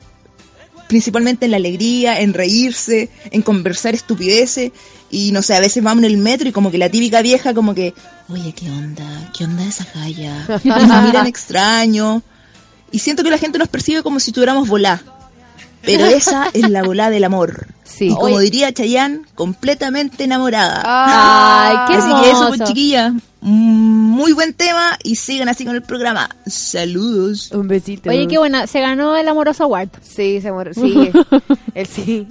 [0.88, 4.72] principalmente en la alegría, en reírse, en conversar estupideces.
[5.10, 7.54] Y no sé, a veces vamos en el metro y como que la típica vieja
[7.54, 7.94] como que,
[8.30, 9.32] oye, ¿qué onda?
[9.38, 10.46] ¿Qué onda esa jaya?
[10.64, 12.22] Me miran extraño.
[12.92, 15.02] Y siento que la gente nos percibe como si tuviéramos volá.
[15.84, 17.68] Pero esa es la volá del amor.
[17.84, 18.08] Sí.
[18.08, 18.42] Y como Oye.
[18.46, 20.82] diría Chayanne, completamente enamorada.
[20.86, 22.58] Ay, qué Así que eso, hermoso.
[22.58, 23.14] pues, chiquillas.
[23.42, 26.30] mm, Muy buen tema y sigan así con el programa.
[26.46, 27.52] Saludos.
[27.54, 28.10] Un besito.
[28.10, 28.68] Oye, qué buena.
[28.68, 29.90] Se ganó el Amoroso Award.
[30.02, 31.12] Sí, se amor- sí.
[31.76, 32.28] el sí.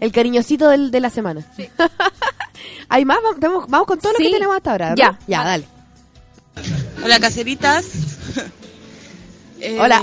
[0.00, 1.46] El cariñosito del, de la semana.
[2.90, 3.18] ¿Hay más?
[3.40, 4.24] Vamos, vamos con todo lo Sí.
[4.24, 4.90] que tenemos hasta ahora.
[4.90, 4.96] ¿no?
[4.96, 5.18] Ya.
[5.26, 5.64] Ya, dale.
[7.04, 7.86] Hola, caseritas.
[9.60, 10.00] Eh, Hola.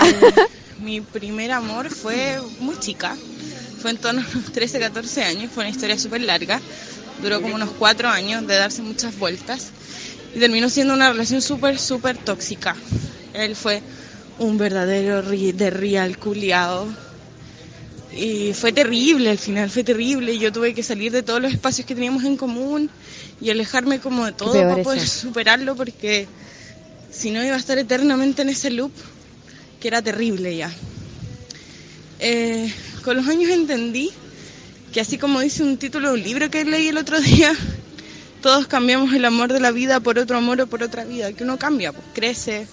[0.79, 3.15] Mi primer amor fue muy chica.
[3.81, 5.51] Fue en torno a unos 13, 14 años.
[5.53, 6.59] Fue una historia súper larga.
[7.21, 9.67] Duró como unos 4 años de darse muchas vueltas.
[10.35, 12.75] Y terminó siendo una relación súper, súper tóxica.
[13.33, 13.81] Él fue
[14.39, 16.87] un verdadero de real culiao.
[18.17, 20.37] Y fue terrible al final, fue terrible.
[20.37, 22.89] Yo tuve que salir de todos los espacios que teníamos en común
[23.41, 25.27] y alejarme como de todo para poder eso.
[25.27, 26.27] superarlo porque
[27.11, 28.91] si no iba a estar eternamente en ese loop
[29.85, 30.73] que era terrible ya.
[32.17, 32.73] Eh,
[33.03, 34.09] con los años entendí
[34.91, 37.53] que así como dice un título de un libro que leí el otro día,
[38.41, 41.43] todos cambiamos el amor de la vida por otro amor o por otra vida, que
[41.43, 42.65] uno cambia, pues crece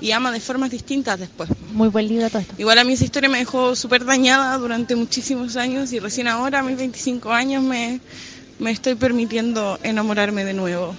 [0.00, 1.50] y ama de formas distintas después.
[1.72, 2.54] Muy buen libro todo esto.
[2.58, 6.60] Igual a mí esa historia me dejó súper dañada durante muchísimos años y recién ahora,
[6.60, 7.98] a mis 25 años, me,
[8.60, 10.94] me estoy permitiendo enamorarme de nuevo.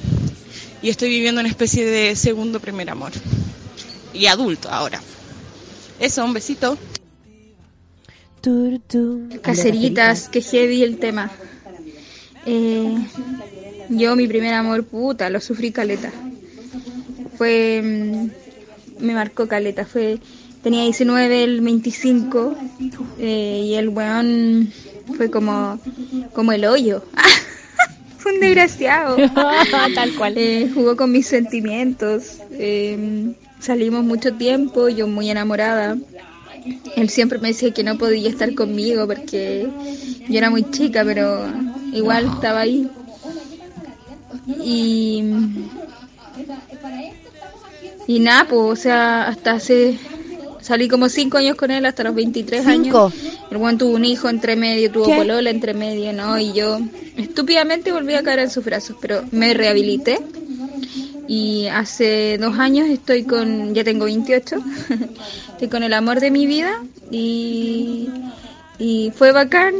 [0.81, 3.13] Y estoy viviendo una especie de segundo primer amor.
[4.13, 4.99] Y adulto ahora.
[5.99, 6.77] Eso, un besito.
[9.41, 11.31] Caseritas, que heavy el tema.
[12.45, 12.95] Eh,
[13.89, 16.11] yo, mi primer amor, puta, lo sufrí caleta.
[17.37, 17.81] Fue.
[17.83, 19.85] mm, me marcó caleta.
[19.85, 20.19] Fue.
[20.63, 22.55] Tenía 19, el 25.
[23.19, 24.71] eh, y el weón
[25.15, 25.79] fue como.
[26.33, 27.03] como el hoyo.
[28.17, 29.17] fue un desgraciado.
[29.95, 30.37] Tal cual.
[30.37, 32.37] Eh, jugó con mis sentimientos.
[32.51, 35.97] eh, salimos mucho tiempo, yo muy enamorada.
[36.95, 39.67] Él siempre me decía que no podía estar conmigo porque
[40.27, 41.47] yo era muy chica, pero
[41.93, 42.89] igual estaba ahí.
[44.63, 45.23] Y,
[48.07, 49.97] y nada, pues, o sea, hasta hace.
[50.61, 53.05] Salí como cinco años con él, hasta los 23 ¿Cinco?
[53.05, 53.13] años.
[53.49, 55.15] El buen tuvo un hijo entre medio, tuvo ¿Qué?
[55.15, 56.37] polola entre medio, ¿no?
[56.37, 56.79] Y yo
[57.15, 60.19] estúpidamente volví a caer en sus brazos, pero me rehabilité.
[61.28, 64.55] Y hace dos años estoy con, ya tengo 28,
[65.51, 68.09] estoy con el amor de mi vida y,
[68.80, 69.73] y fue bacán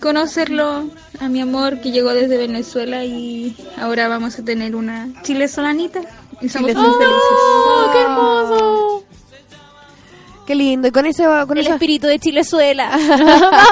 [0.00, 0.90] conocerlo
[1.20, 6.00] a mi amor que llegó desde Venezuela y ahora vamos a tener una chile solanita
[6.40, 7.22] y somos Chile muy felices.
[7.22, 9.04] ¡Oh, qué hermoso!
[10.46, 10.88] Qué lindo.
[10.88, 12.90] Y con eso, con El eso, espíritu de Chilezuela.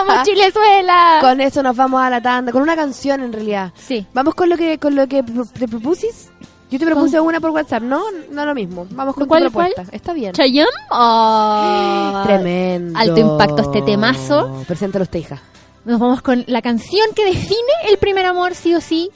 [0.07, 1.19] ¡Vamos, Chilezuela!
[1.21, 3.73] con eso nos vamos a la tanda, con una canción en realidad.
[3.75, 4.07] Sí.
[4.15, 6.31] Vamos con lo que, con lo que te propusiste.
[6.71, 8.01] Yo te propuse una por WhatsApp, no,
[8.31, 8.87] no lo mismo.
[8.91, 9.85] Vamos con ¿Cuál, tu propuesta.
[9.91, 10.33] Está bien.
[10.33, 10.69] ¿Chayam?
[10.91, 12.99] Oh, Tremendo.
[12.99, 14.63] Alto impacto este temazo.
[14.69, 15.43] Preséntalo usted, hija.
[15.85, 19.11] Nos vamos con la canción que define el primer amor, sí o sí.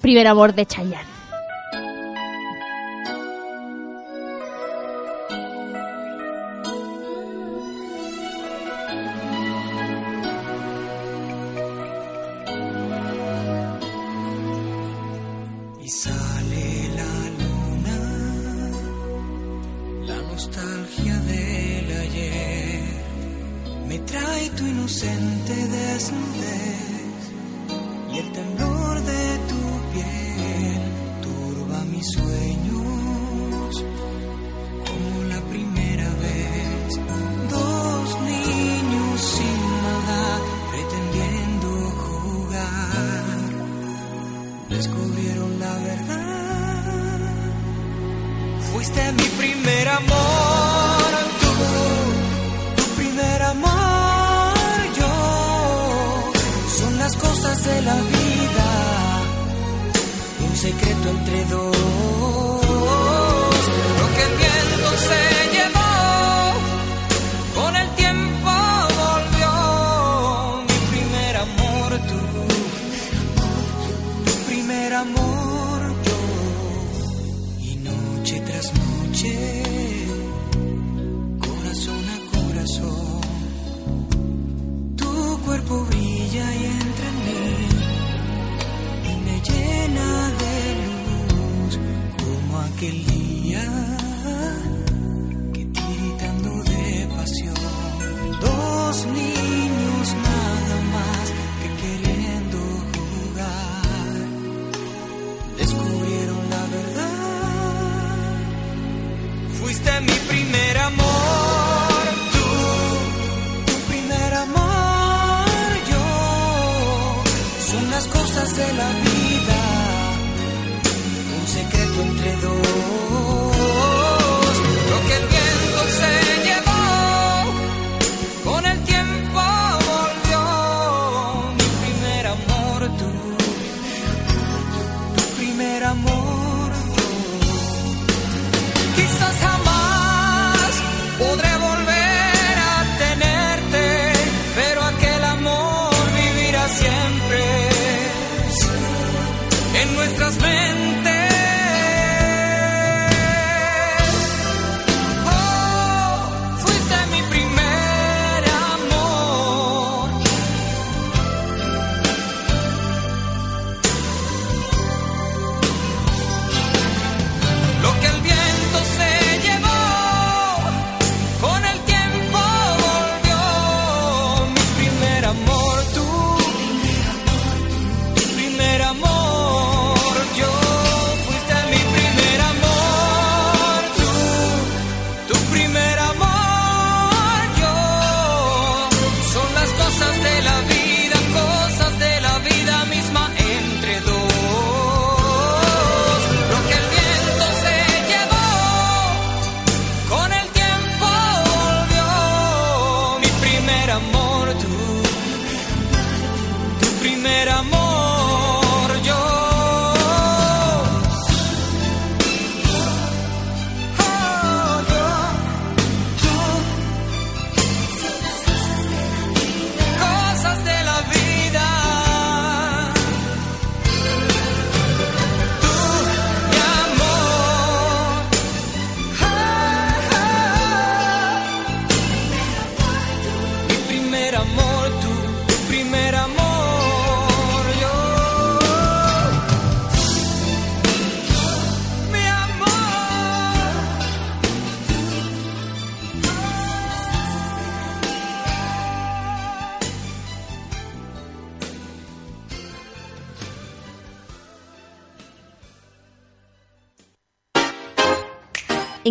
[0.00, 1.17] Primer amor de Chayanne.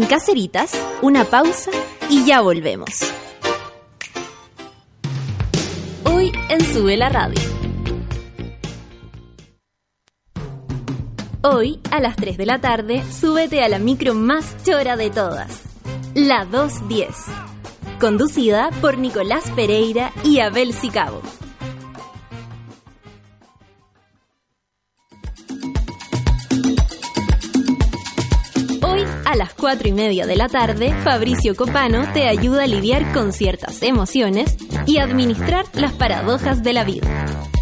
[0.07, 1.69] En Caseritas, una pausa
[2.09, 2.87] y ya volvemos.
[6.05, 7.41] Hoy en Sube la Radio.
[11.41, 15.63] Hoy, a las 3 de la tarde, súbete a la micro más chora de todas,
[16.15, 17.09] la 210,
[17.99, 21.21] conducida por Nicolás Pereira y Abel Sicabo.
[29.37, 33.83] Las 4 y media de la tarde, Fabricio Copano te ayuda a lidiar con ciertas
[33.83, 37.07] emociones y administrar las paradojas de la vida.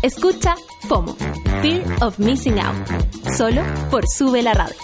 [0.02, 0.56] Escucha
[0.88, 1.16] FOMO,
[1.62, 2.88] Fear of Missing Out,
[3.38, 3.62] solo
[3.92, 4.78] por Sube la Radio.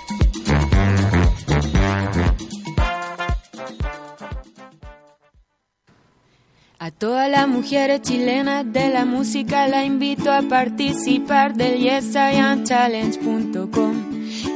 [6.79, 14.10] A todas las mujeres chilenas de la música la invito a participar del yesiamchallenge.com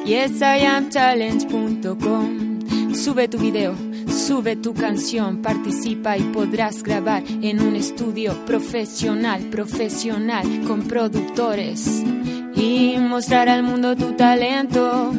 [0.06, 3.76] yesiamchallenge.com Sube tu video,
[4.08, 12.02] sube tu canción, participa y podrás grabar en un estudio profesional, profesional, con productores.
[12.56, 15.12] Y mostrar al mundo tu talento,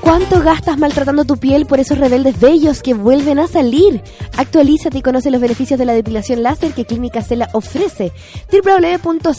[0.00, 4.02] Cuánto gastas maltratando tu piel por esos rebeldes bellos que vuelven a salir?
[4.36, 8.12] Actualízate y conoce los beneficios de la depilación láser que Clínica Cela ofrece.
[8.52, 9.34] www.cela.cl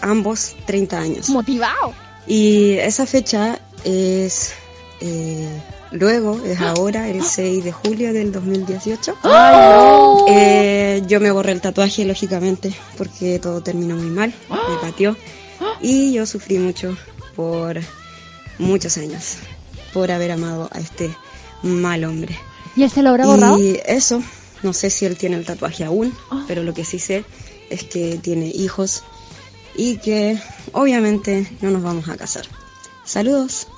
[0.00, 1.28] ambos 30 años.
[1.30, 1.94] Motivado.
[2.26, 4.52] Y esa fecha es
[5.00, 5.48] eh,
[5.90, 9.16] luego, es ahora, el 6 de julio del 2018.
[9.22, 10.24] ¡Ay, no!
[10.28, 15.16] Eh, yo me borré el tatuaje, lógicamente, porque todo terminó muy mal, me pateó.
[15.80, 16.96] Y yo sufrí mucho
[17.36, 17.80] por
[18.58, 19.36] muchos años,
[19.92, 21.14] por haber amado a este
[21.62, 22.38] mal hombre.
[22.76, 23.58] ¿Y él se lo habrá borrado?
[23.58, 24.22] Y eso,
[24.62, 26.12] no sé si él tiene el tatuaje aún,
[26.46, 27.24] pero lo que sí sé
[27.70, 29.04] es que tiene hijos
[29.76, 30.38] y que
[30.72, 32.44] obviamente no nos vamos a casar.
[33.04, 33.68] Saludos.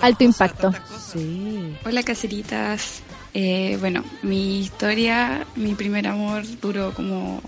[0.00, 0.72] Alto impacto.
[1.12, 1.76] Sí.
[1.84, 3.02] Hola caseritas.
[3.34, 7.42] Eh, bueno, mi historia, mi primer amor duró como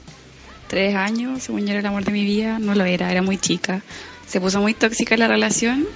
[0.66, 3.38] tres años, según yo era el amor de mi vida, no lo era, era muy
[3.38, 3.82] chica.
[4.26, 5.86] Se puso muy tóxica la relación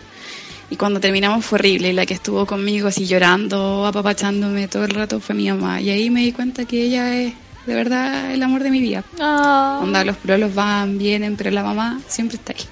[0.70, 1.90] y cuando terminamos fue horrible.
[1.90, 5.80] Y la que estuvo conmigo así llorando, apapachándome todo el rato fue mi mamá.
[5.80, 7.34] Y ahí me di cuenta que ella es
[7.66, 9.05] de verdad el amor de mi vida.
[9.20, 9.80] Ah.
[9.82, 12.64] Onda, los prolos van, vienen, pero la mamá siempre está ahí.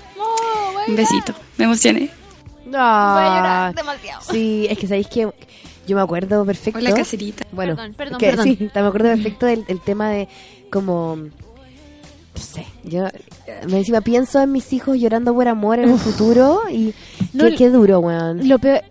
[0.88, 2.19] Un besito, me emocioné.
[2.74, 4.22] Ah, demasiado.
[4.30, 5.28] Sí, es que sabéis que
[5.86, 6.78] yo me acuerdo perfecto.
[6.78, 7.44] Hola, caserita.
[7.52, 8.44] Bueno, Perdón, perdón, que perdón.
[8.58, 10.28] sí, me acuerdo perfecto del el tema de
[10.70, 13.06] como no sé, yo
[13.68, 16.94] me encima pienso en mis hijos llorando por amor en el futuro y
[17.32, 18.48] No, qué, qué duro, weón.
[18.48, 18.82] Lo peor,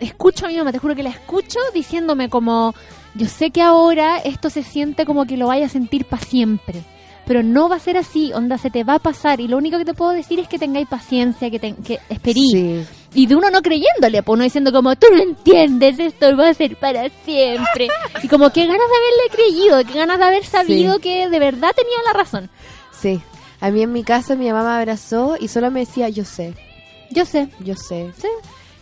[0.00, 2.74] escucho a mi mamá, te juro que la escucho diciéndome como,
[3.14, 6.82] yo sé que ahora esto se siente como que lo vaya a sentir para siempre,
[7.26, 9.78] pero no va a ser así, onda, se te va a pasar y lo único
[9.78, 12.50] que te puedo decir es que tengáis paciencia, que, te, que esperí.
[12.50, 12.86] Sí.
[13.16, 16.54] Y de uno no creyéndole, pues uno diciendo como, tú no entiendes, esto va a
[16.54, 17.88] ser para siempre.
[18.22, 21.00] y como que ganas de haberle creído, que ganas de haber sabido Sí.
[21.00, 22.50] que de verdad tenía la razón.
[22.92, 23.20] Sí.
[23.60, 26.54] A mí en mi casa mi mamá me abrazó y solo me decía, yo sé.
[27.10, 27.48] Yo sé.
[27.60, 28.10] Yo sé.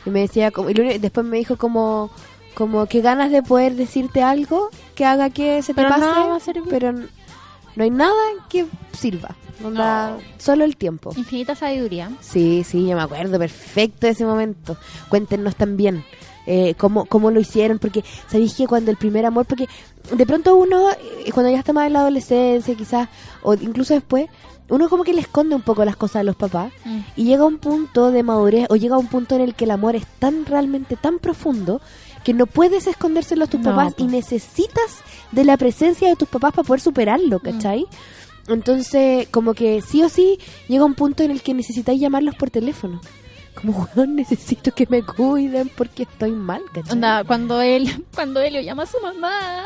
[0.05, 2.11] Y me decía, como, y después me dijo como,
[2.55, 6.27] como que ganas de poder decirte algo que haga que se te Pero pase, nada
[6.27, 6.65] va a servir.
[6.69, 6.93] pero
[7.77, 8.15] no hay nada
[8.49, 9.35] que sirva.
[9.65, 11.13] Onda, Solo el tiempo.
[11.17, 12.11] Infinita sabiduría.
[12.21, 14.77] Sí, sí, yo me acuerdo perfecto de ese momento.
[15.09, 16.05] Cuéntenos también
[16.47, 19.67] eh, cómo, cómo lo hicieron, porque sabéis que cuando el primer amor, porque
[20.15, 23.09] de pronto uno, eh, cuando ya está más en la adolescencia quizás,
[23.43, 24.27] o incluso después,
[24.69, 26.99] uno como que le esconde un poco las cosas a los papás Mm.
[27.17, 29.65] y llega a un punto de madurez o llega a un punto en el que
[29.65, 31.81] el amor es tan realmente tan profundo
[32.25, 36.29] que no puedes escondérselo a tus No, papás y necesitas de la presencia de tus
[36.29, 37.87] papás para poder superarlo, ¿cachai?
[38.49, 42.51] Entonces, como que sí o sí llega un punto en el que necesitáis llamarlos por
[42.51, 43.01] teléfono.
[43.55, 46.93] Como, weón, necesito que me cuiden porque estoy mal, ¿cachai?
[46.93, 49.65] Onda, cuando él, cuando Helio llama a su mamá.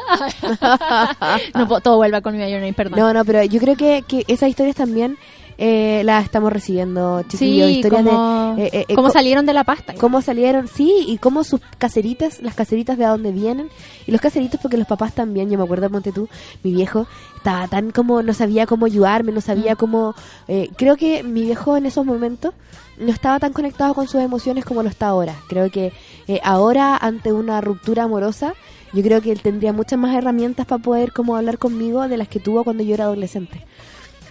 [1.55, 2.99] no, todo vuelve conmigo, yo no perdón.
[2.99, 5.17] No, no, pero yo creo que, que esas historias también
[5.59, 7.67] eh, las estamos recibiendo, chiquillos.
[7.67, 8.65] Sí, historias como- de...
[8.65, 9.95] eh, eh, eh, cómo co- salieron de la pasta.
[9.95, 13.69] Cómo salieron, sí, y cómo sus caseritas, las caseritas de a dónde vienen.
[14.07, 16.29] Y los caseritos porque los papás también, yo me acuerdo, ponte tú,
[16.63, 17.07] mi viejo
[17.37, 20.15] estaba tan como, no sabía cómo ayudarme, no sabía cómo...
[20.47, 22.55] eh, creo que mi viejo en esos momentos
[22.99, 25.35] no estaba tan conectado con sus emociones como lo está ahora.
[25.49, 25.93] Creo que
[26.29, 28.55] eh, ahora, ante una ruptura amorosa,
[28.93, 32.29] yo creo que él tendría muchas más herramientas para poder como hablar conmigo de las
[32.29, 33.65] que tuvo cuando yo era adolescente.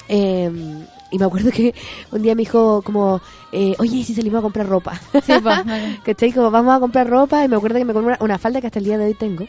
[0.10, 0.50] Eh,
[1.12, 1.74] y me acuerdo que
[2.12, 5.00] un día me dijo como, eh, oye, ¿y si salimos a comprar ropa?
[5.14, 6.00] Sí, pues, vale.
[6.04, 6.32] ¿Cachai?
[6.32, 8.68] Como vamos a comprar ropa y me acuerdo que me compré una, una falda que
[8.68, 9.46] hasta el día de hoy tengo.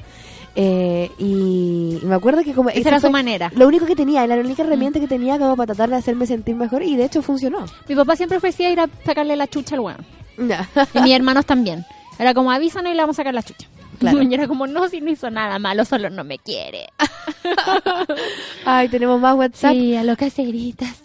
[0.61, 2.71] Eh, y, y me acuerdo que como...
[2.71, 3.53] Esa era su manera.
[3.55, 6.57] Lo único que tenía, la única herramienta que tenía como para tratar de hacerme sentir
[6.57, 7.65] mejor y de hecho funcionó.
[7.89, 10.05] Mi papá siempre ofrecía ir a sacarle la chucha al weón.
[10.39, 11.85] Y mis hermanos también.
[12.19, 13.69] Era como, avísanos y le vamos a sacar la chucha.
[14.01, 14.23] Claro.
[14.23, 16.89] Y era como, no, si no hizo nada malo, solo no me quiere.
[18.65, 19.73] Ay, tenemos más WhatsApp.
[19.73, 21.03] Sí, a lo caseritas.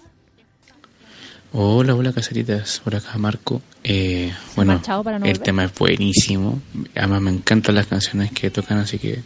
[1.56, 3.62] Hola, hola caseritas, por acá Marco.
[3.84, 6.60] Eh, bueno, marchado para no el tema es buenísimo.
[6.96, 9.20] Además me encantan las canciones que tocan, así que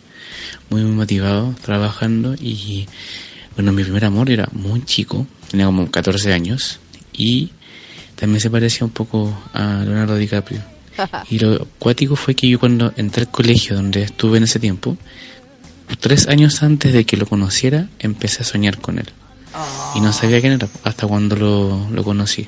[0.70, 2.34] muy, muy motivado trabajando.
[2.34, 2.86] Y
[3.56, 6.82] bueno, mi primer amor era muy chico, tenía como 14 años
[7.14, 7.52] y
[8.18, 10.62] también se parecía un poco a Leonardo DiCaprio.
[11.30, 14.98] Y lo cuático fue que yo cuando entré al colegio donde estuve en ese tiempo,
[16.02, 19.08] tres años antes de que lo conociera, empecé a soñar con él.
[19.96, 22.48] Y no sabía quién era hasta cuando lo, lo conocí.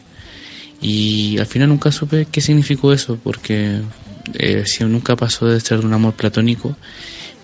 [0.82, 3.82] Y al final nunca supe qué significó eso, porque
[4.34, 6.76] eh, si nunca pasó de ser un amor platónico.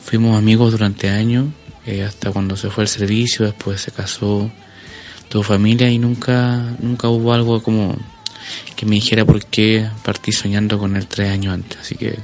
[0.03, 1.47] Fuimos amigos durante años,
[1.86, 4.51] eh, hasta cuando se fue al servicio, después se casó,
[5.30, 7.97] tuvo familia y nunca, nunca hubo algo como
[8.76, 11.80] que me dijera por qué partí soñando con él tres años antes.
[11.80, 12.20] Así que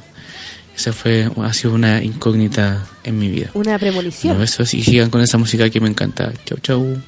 [0.76, 3.50] esa fue, ha sido una incógnita en mi vida.
[3.54, 4.34] Una premonición.
[4.34, 6.32] Bueno, eso sí, sigan con esa música que me encanta.
[6.46, 7.02] Chau, chau.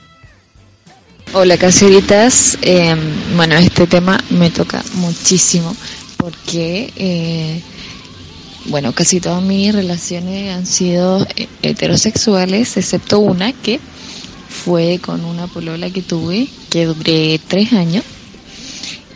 [1.31, 2.95] Hola caseritas, Eh,
[3.35, 5.75] bueno este tema me toca muchísimo
[6.17, 7.61] porque eh,
[8.65, 13.79] bueno casi todas mis relaciones han sido eh, heterosexuales excepto una que
[14.49, 18.03] fue con una polola que tuve que duré tres años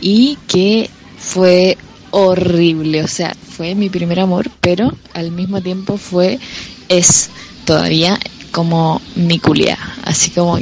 [0.00, 1.78] y que fue
[2.10, 6.40] horrible, o sea fue mi primer amor pero al mismo tiempo fue
[6.88, 7.30] es
[7.64, 8.18] todavía
[8.52, 10.58] como mi culia, así como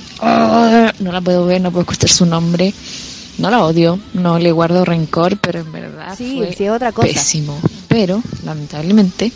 [0.99, 2.73] no la puedo ver, no puedo escuchar su nombre,
[3.39, 7.07] no la odio, no le guardo rencor, pero en verdad Sí, fue sí, otra cosa.
[7.09, 7.61] pésimo.
[7.89, 9.33] Pero lamentablemente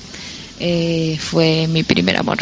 [0.58, 2.38] eh, fue mi primer amor.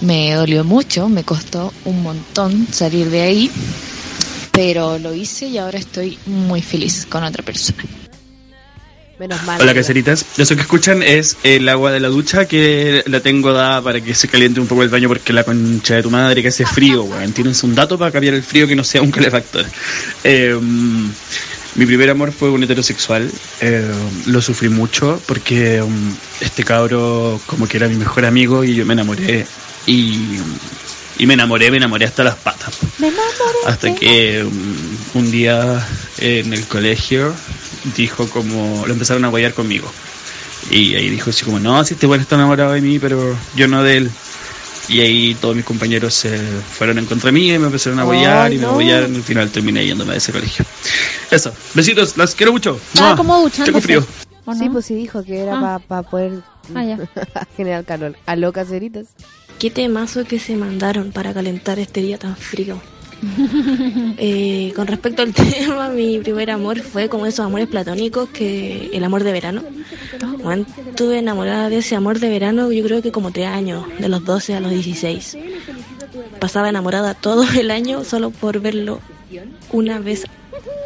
[0.00, 3.50] Me dolió mucho, me costó un montón salir de ahí,
[4.52, 7.84] pero lo hice y ahora estoy muy feliz con otra persona.
[9.20, 9.60] Menos mal.
[9.60, 13.82] Hola caseritas, eso que escuchan es el agua de la ducha que la tengo dada
[13.82, 16.48] para que se caliente un poco el baño porque la concha de tu madre que
[16.48, 17.30] hace frío, weón.
[17.34, 19.66] Tienes un dato para cambiar el frío que no sea un calefactor.
[20.24, 20.58] Eh,
[21.74, 23.30] mi primer amor fue un heterosexual,
[23.60, 23.92] eh,
[24.24, 28.86] lo sufrí mucho porque um, este cabro como que era mi mejor amigo y yo
[28.86, 29.46] me enamoré
[29.86, 30.18] y,
[31.18, 32.72] y me enamoré, me enamoré hasta las patas.
[33.66, 35.86] Hasta que um, un día
[36.16, 37.34] en el colegio
[37.96, 39.90] dijo como, lo empezaron a guayar conmigo.
[40.70, 43.66] Y ahí dijo así como, no, si este bueno está enamorado de mí, pero yo
[43.68, 44.10] no de él.
[44.88, 48.48] Y ahí todos mis compañeros se fueron en contra mí y me empezaron a guayar
[48.50, 48.72] Ay, y me no.
[48.74, 49.14] guayaron.
[49.14, 50.64] Al final terminé yéndome de ese colegio.
[51.30, 52.78] Eso, besitos, las quiero mucho.
[52.98, 53.14] ¡Mua!
[53.16, 53.48] como.
[53.50, 54.04] Tengo frío.
[54.46, 54.72] ¿O Sí, no?
[54.72, 55.78] pues sí dijo que era Ah.
[55.78, 56.42] para poder
[56.74, 56.84] Ah,
[57.56, 58.16] generar calor.
[58.26, 59.06] Aló, caseritas.
[59.60, 62.80] Qué temazo que se mandaron para calentar este día tan frío.
[64.22, 69.04] Eh, con respecto al tema, mi primer amor fue como esos amores platónicos que el
[69.04, 69.62] amor de verano.
[70.42, 74.08] Bueno, estuve enamorada de ese amor de verano yo creo que como tres años, de
[74.08, 75.38] los 12 a los 16.
[76.38, 79.00] Pasaba enamorada todo el año solo por verlo
[79.72, 80.24] una vez,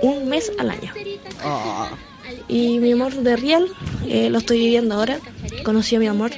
[0.03, 0.93] un mes al año.
[2.49, 3.67] Y mi amor de real
[4.07, 5.19] eh, lo estoy viviendo ahora.
[5.65, 6.31] Conocí a mi amor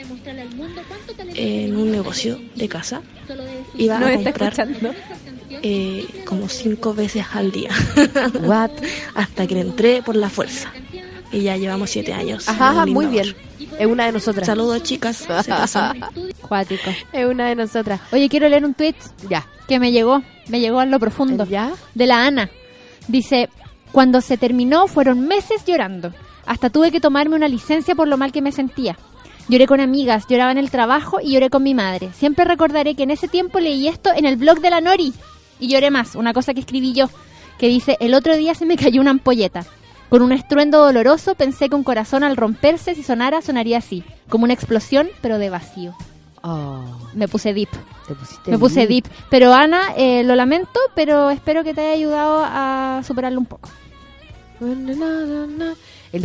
[1.34, 3.02] en un negocio de casa.
[3.76, 4.68] Iba a comprar.
[5.62, 7.70] Eh, como cinco veces al día.
[8.42, 8.70] What?
[9.14, 10.72] Hasta que le entré por la fuerza.
[11.32, 12.48] Y ya llevamos siete años.
[12.48, 13.34] Ajá, muy bien.
[13.78, 14.46] Es una de nosotras.
[14.46, 15.16] Saludos, chicas.
[15.66, 15.80] Se.
[16.40, 16.90] Cuático.
[17.12, 18.00] Es una de nosotras.
[18.12, 18.94] Oye, quiero leer un tweet
[19.28, 19.46] Ya.
[19.68, 21.44] que me llegó, me llegó a lo profundo.
[21.46, 21.72] ¿Ya?
[21.94, 22.48] De la Ana.
[23.08, 23.48] Dice,
[23.92, 26.12] cuando se terminó fueron meses llorando.
[26.46, 28.96] Hasta tuve que tomarme una licencia por lo mal que me sentía.
[29.48, 32.10] Lloré con amigas, lloraba en el trabajo y lloré con mi madre.
[32.16, 35.12] Siempre recordaré que en ese tiempo leí esto en el blog de la Nori.
[35.60, 37.08] Y lloré más, una cosa que escribí yo,
[37.58, 39.64] que dice, el otro día se me cayó una ampolleta.
[40.08, 44.44] Con un estruendo doloroso pensé que un corazón al romperse si sonara sonaría así, como
[44.44, 45.94] una explosión pero de vacío.
[46.42, 46.84] Oh,
[47.14, 47.70] Me puse deep.
[48.06, 49.04] te pusiste Me puse deep.
[49.04, 49.12] deep.
[49.30, 53.68] Pero Ana, eh, lo lamento, pero espero que te haya ayudado a superarlo un poco.
[56.12, 56.22] El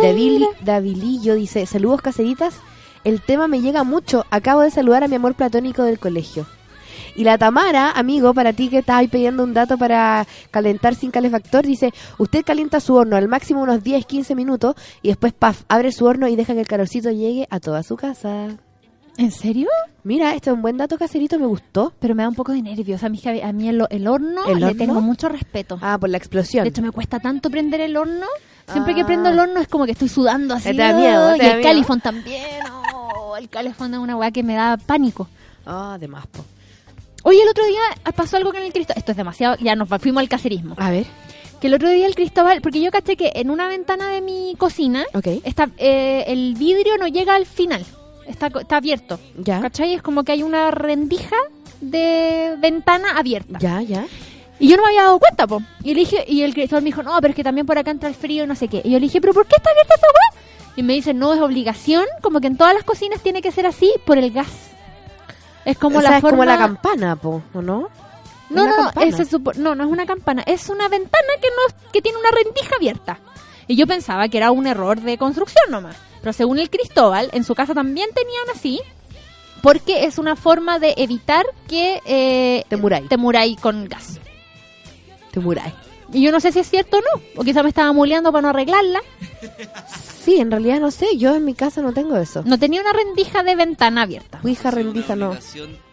[0.63, 2.55] Davilillo dice, saludos caseritas,
[3.03, 6.45] el tema me llega mucho, acabo de saludar a mi amor platónico del colegio.
[7.15, 11.11] Y la Tamara, amigo, para ti que estás ahí pidiendo un dato para calentar sin
[11.11, 15.91] calefactor, dice, usted calienta su horno al máximo unos 10-15 minutos y después, paf, abre
[15.91, 18.47] su horno y deja que el calorcito llegue a toda su casa.
[19.17, 19.67] ¿En serio?
[20.03, 21.93] Mira, este es un buen dato caserito, me gustó.
[21.99, 23.03] Pero me da un poco de nervios.
[23.03, 24.77] A mí, a mí el, el horno ¿El le horno?
[24.77, 25.77] tengo mucho respeto.
[25.81, 26.63] Ah, por la explosión.
[26.63, 28.25] De hecho, me cuesta tanto prender el horno.
[28.71, 29.05] Siempre que Ah.
[29.05, 30.69] prendo el horno es como que estoy sudando así.
[30.71, 31.69] Te da miedo, y te da el miedo.
[31.69, 32.41] califón también.
[32.93, 35.27] oh, el califón es una weá que me da pánico.
[35.65, 36.43] Ah, de más, po.
[37.23, 37.81] Oye, el otro día
[38.15, 38.97] pasó algo con el Cristóbal.
[38.97, 39.55] Esto es demasiado.
[39.59, 40.75] Ya nos fuimos al caserismo.
[40.77, 41.05] A ver.
[41.59, 42.61] Que el otro día el Cristóbal.
[42.61, 45.05] Porque yo caché que en una ventana de mi cocina.
[45.13, 45.27] Ok.
[45.43, 47.85] Está, eh, el vidrio no llega al final.
[48.27, 49.19] Está, está abierto.
[49.37, 49.61] Ya.
[49.61, 49.93] ¿Cachai?
[49.93, 51.35] Es como que hay una rendija
[51.79, 53.59] de ventana abierta.
[53.59, 54.05] Ya, ya.
[54.59, 55.61] Y yo no me había dado cuenta, po.
[55.83, 57.89] Y, le dije, y el Cristóbal me dijo, no, pero es que también por acá
[57.89, 58.81] entra el frío y no sé qué.
[58.83, 60.43] Y yo le dije, ¿pero por qué está abierta esa weá?
[60.75, 63.65] Y me dice, no, es obligación, como que en todas las cocinas tiene que ser
[63.65, 64.70] así por el gas.
[65.65, 66.37] Es como O sea, la es forma...
[66.37, 67.89] como la campana, po, ¿o no?
[68.49, 72.01] No, no, ese supo- no, no es una campana, es una ventana que no que
[72.01, 73.19] tiene una rendija abierta.
[73.67, 75.95] Y yo pensaba que era un error de construcción nomás.
[76.19, 78.81] Pero según el Cristóbal, en su casa también tenían así,
[79.61, 82.65] porque es una forma de evitar que eh,
[83.07, 84.19] te muráis con gas.
[85.31, 85.73] Te muráis.
[86.13, 88.41] Y yo no sé si es cierto o no, o quizá me estaba muleando para
[88.43, 88.99] no arreglarla.
[90.23, 92.43] Sí, en realidad no sé, yo en mi casa no tengo eso.
[92.45, 94.39] No tenía una rendija de ventana abierta.
[94.43, 95.35] Ouija rendija no.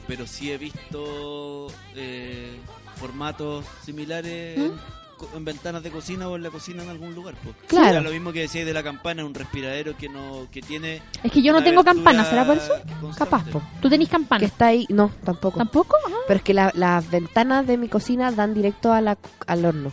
[0.06, 2.58] pero sí he visto eh,
[2.96, 5.36] formatos similares ¿Mm?
[5.36, 7.34] en, ventanas de cocina o en la cocina en algún lugar.
[7.36, 7.50] po.
[7.66, 7.86] Claro.
[7.88, 11.00] O sea, lo mismo que decíais de la campana, un respiradero que no que tiene.
[11.22, 12.72] Es que yo no tengo campana, ¿será por eso?
[13.00, 13.18] constante.
[13.18, 13.62] Capaz, po.
[13.80, 14.40] ¿Tú tenés campana?
[14.40, 15.58] Que está ahí, no, tampoco.
[15.58, 15.96] ¿Tampoco?
[16.06, 16.10] Ah.
[16.26, 19.16] Pero es que la- las ventanas de mi cocina dan directo a la,
[19.46, 19.90] al horno.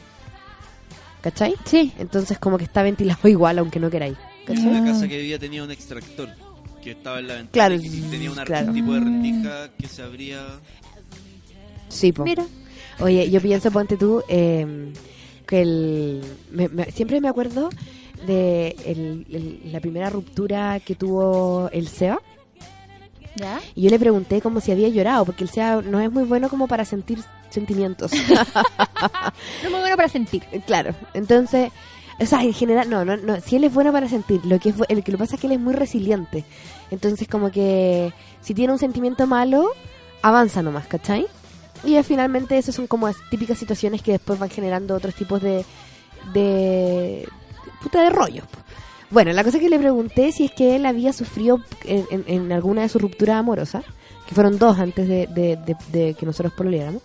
[1.25, 1.55] ¿Cachai?
[1.65, 1.91] Sí.
[1.97, 4.15] Entonces como que está ventilado igual, aunque no queráis.
[4.47, 4.91] En la ¿Cachai?
[4.93, 6.29] casa que vivía tenía un extractor
[6.83, 8.67] que estaba en la ventana Claro, y tenía una- claro.
[8.67, 10.45] un tipo de rendija que se abría.
[11.89, 12.23] Sí, po.
[12.23, 12.45] Mira.
[12.99, 14.93] Oye, yo pienso, ponte tú, eh,
[15.47, 16.21] que el,
[16.51, 17.69] me- me- siempre me acuerdo
[18.27, 22.19] de el- el- la primera ruptura que tuvo el Seba.
[23.35, 23.59] ¿Ya?
[23.73, 26.49] Y yo le pregunté como si había llorado, porque el Seba no es muy bueno
[26.49, 27.19] como para sentir
[27.55, 28.11] sentimientos.
[28.13, 28.19] No
[29.63, 30.43] es muy bueno para sentir.
[30.67, 31.71] claro, entonces,
[32.19, 34.69] o sea, en general, no, no, no, si él es bueno para sentir, lo que,
[34.69, 36.43] es, el que lo pasa es que él es muy resiliente.
[36.91, 39.69] Entonces, como que si tiene un sentimiento malo,
[40.21, 41.25] avanza nomás, ¿cachai?
[41.83, 45.65] Y eh, finalmente eso son como típicas situaciones que después van generando otros tipos de...
[46.33, 47.27] de
[47.81, 48.45] puta de rollos.
[49.11, 52.51] Bueno, la cosa que le pregunté si es que él había sufrido en, en- en
[52.51, 53.83] alguna de sus rupturas amorosas,
[54.27, 57.03] que fueron dos antes de, de- de- de que nosotros pololeáramos,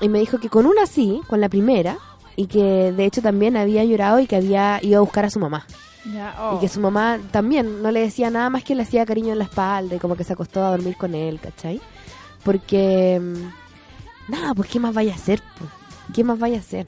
[0.00, 1.98] y me dijo que con una sí, con la primera,
[2.36, 5.40] y que de hecho también había llorado y que había ido a buscar a su
[5.40, 5.66] mamá.
[6.04, 6.58] Y oh.
[6.60, 9.44] que su mamá también no le decía nada más que le hacía cariño en la
[9.44, 11.80] espalda y como que se acostó a dormir con él, ¿cachai?
[12.44, 15.42] Porque, mm, nada, pues ¿qué más vaya a hacer?
[16.14, 16.86] ¿Qué más vaya a hacer?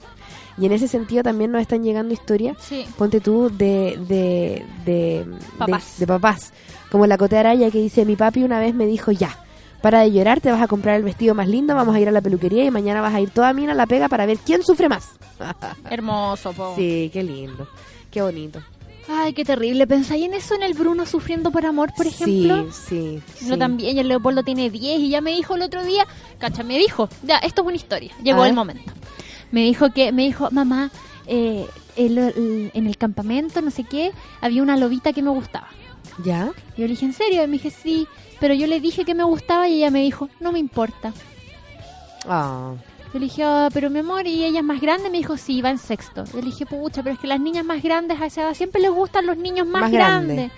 [0.56, 2.86] Y en ese sentido también nos están llegando historias, Sí.
[2.96, 5.26] ponte tú, de, de, de,
[5.58, 5.94] Papás.
[5.98, 6.52] de, de papás.
[6.90, 9.36] Como la Cote Araya que dice, mi papi una vez me dijo, ya,
[9.80, 12.12] para de llorar, te vas a comprar el vestido más lindo, vamos a ir a
[12.12, 14.62] la peluquería y mañana vas a ir toda mina a la pega para ver quién
[14.62, 15.08] sufre más.
[15.90, 16.74] Hermoso, po.
[16.76, 17.66] sí, qué lindo,
[18.10, 18.60] qué bonito.
[19.08, 19.86] Ay, qué terrible.
[19.88, 22.66] ¿Pensáis en eso en el Bruno sufriendo por amor, por ejemplo?
[22.70, 23.44] Sí, sí.
[23.46, 23.58] Yo sí.
[23.58, 26.06] también, y el Leopoldo tiene 10 y ya me dijo el otro día,
[26.38, 28.92] cacha, me dijo, ya, esto es una historia, llegó el momento.
[29.50, 30.92] Me dijo que, me dijo, mamá,
[31.26, 31.66] eh,
[31.96, 35.66] el- el- en el campamento, no sé qué, había una lobita que me gustaba.
[36.24, 36.50] ¿Ya?
[36.76, 37.42] Y yo le dije, ¿en serio?
[37.42, 38.06] Y me dije, sí,
[38.40, 41.12] pero yo le dije que me gustaba y ella me dijo, no me importa.
[42.28, 42.72] Ah.
[43.12, 45.10] Yo le dije, "Ah, pero mi amor, ¿y ella es más grande?
[45.10, 46.24] Me dijo, sí, va en sexto.
[46.26, 48.80] Yo le dije, pucha, pero es que las niñas más grandes a esa edad siempre
[48.80, 50.36] les gustan los niños más, Más grandes.
[50.36, 50.52] grande.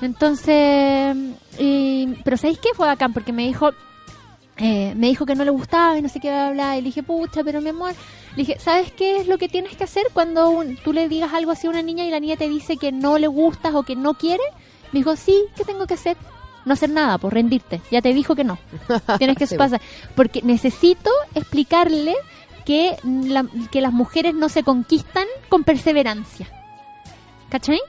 [0.00, 1.16] Entonces,
[1.58, 2.68] y- pero ¿sabéis qué?
[2.74, 3.70] Fue bacán porque me dijo,
[4.58, 6.76] eh, me dijo que no le gustaba y no sé qué hablar.
[6.78, 7.92] Y le dije, pucha, pero mi amor,
[8.36, 11.32] le dije, ¿sabes qué es lo que tienes que hacer cuando un- tú le digas
[11.32, 13.82] algo así a una niña y la niña te dice que no le gustas o
[13.82, 14.42] que no quiere?
[14.92, 16.16] Me dijo, sí, ¿qué tengo que hacer?
[16.64, 17.80] No hacer nada, pues rendirte.
[17.90, 18.58] Ya te dijo que no.
[19.18, 19.80] Tienes que Sí, pasar.
[20.14, 22.14] Porque necesito explicarle
[22.64, 26.46] que, la- que las mujeres no se conquistan con perseverancia.
[27.48, 27.80] ¿Cachai?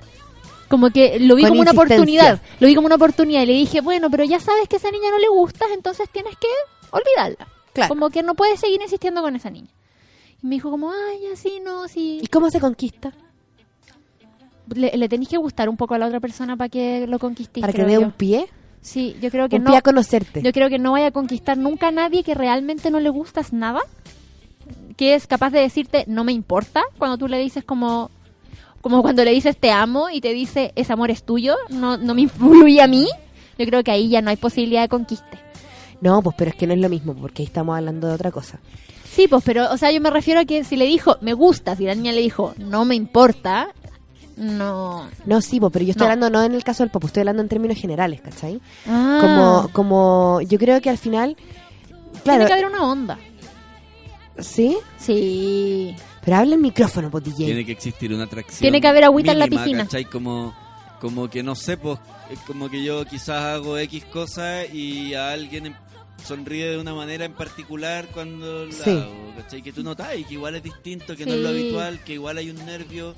[0.70, 2.42] Como que lo vi Con como una oportunidad.
[2.60, 4.92] Lo vi como una oportunidad y le dije, bueno, pero ya sabes que a esa
[4.92, 6.48] niña no le gustas, entonces tienes que
[6.92, 7.48] olvidarla.
[7.88, 9.70] Como que no puedes seguir insistiendo con esa niña.
[10.44, 12.20] Y me dijo como, ay, así no, sí.
[12.22, 13.12] ¿Y cómo se conquista?
[14.76, 17.62] Le, le tenéis que gustar un poco a la otra persona para que lo conquistéis.
[17.62, 18.48] ¿Para que dé un pie?
[18.82, 19.72] Sí, yo creo que Un no.
[19.72, 20.42] pie a conocerte.
[20.42, 23.52] Yo creo que no vaya a conquistar nunca a nadie que realmente no le gustas
[23.54, 23.82] nada.
[24.96, 28.10] Que es capaz de decirte, no me importa, cuando tú le dices como...
[28.82, 32.14] Como cuando le dices te amo y te dice ese amor es tuyo, no, no
[32.14, 33.08] me influye a mí.
[33.58, 35.38] Yo creo que ahí ya no hay posibilidad de conquiste.
[36.00, 38.32] No, pues pero es que no es lo mismo, porque ahí estamos hablando de otra
[38.32, 38.60] cosa.
[39.04, 41.78] Sí, pues, pero, o sea, yo me refiero a que si le dijo, me gustas,
[41.82, 43.68] y la niña le dijo, no me importa,
[44.40, 45.10] No.
[45.26, 46.14] No, sí, po, pero yo estoy No.
[46.14, 48.60] hablando no en el caso del pop, estoy hablando en términos generales, ¿cachai?
[48.88, 49.18] Ah.
[49.22, 51.36] Como, como, yo creo que al final,
[52.24, 53.18] claro, Tiene que haber una onda.
[54.40, 54.78] ¿sí?
[54.98, 55.96] Sí.
[56.24, 57.46] Pero habla el micrófono, po, DJ.
[57.46, 58.60] Tiene que existir una atracción.
[58.62, 59.84] Tiene que haber agüita en la piscina.
[59.84, 60.06] ¿cachai?
[60.06, 60.54] Como,
[61.02, 62.00] como que no sé, pues,
[62.32, 65.74] es como que yo quizás hago X cosa y a alguien em-
[66.24, 68.90] sonríe de una manera en particular cuando la Sí.
[68.92, 69.62] hago, ¿cachai?
[69.62, 71.56] Que tú notas y que igual es distinto, que no es lo Sí.
[71.62, 73.16] habitual, que igual hay un nervio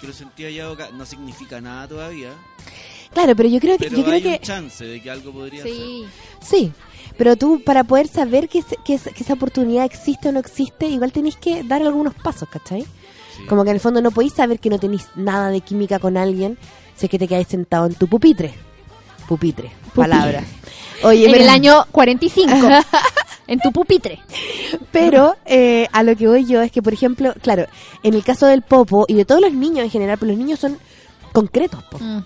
[0.00, 0.88] que lo sentí allá, acá.
[0.92, 2.30] no significa nada todavía.
[3.12, 5.32] Claro, pero yo creo que, Pero yo creo hay que, un chance de que algo
[5.32, 6.04] podría Sí.
[6.40, 6.72] sí.
[7.16, 10.38] Pero tú, para poder saber que, ese- que, esa- que esa oportunidad existe o no
[10.40, 12.84] existe, igual tenéis que dar algunos pasos, ¿cachai?
[13.48, 16.16] Como que en el fondo no podéis saber que no tenéis nada de química con
[16.16, 16.58] alguien
[16.96, 18.52] si es que te quedáis sentado en tu pupitre.
[19.28, 20.42] Pupitre, palabra.
[21.04, 22.52] Oye, en pero- el año 45.
[23.46, 24.18] en tu pupitre.
[24.90, 27.66] Pero eh, a lo que voy yo es que, por ejemplo, claro,
[28.02, 30.58] en el caso del popo y de todos los niños en general, pues los niños
[30.58, 30.78] son
[31.32, 32.24] concretos, po, Mm.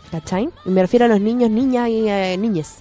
[0.66, 2.77] me refiero a los niños, niñas y eh, niñes.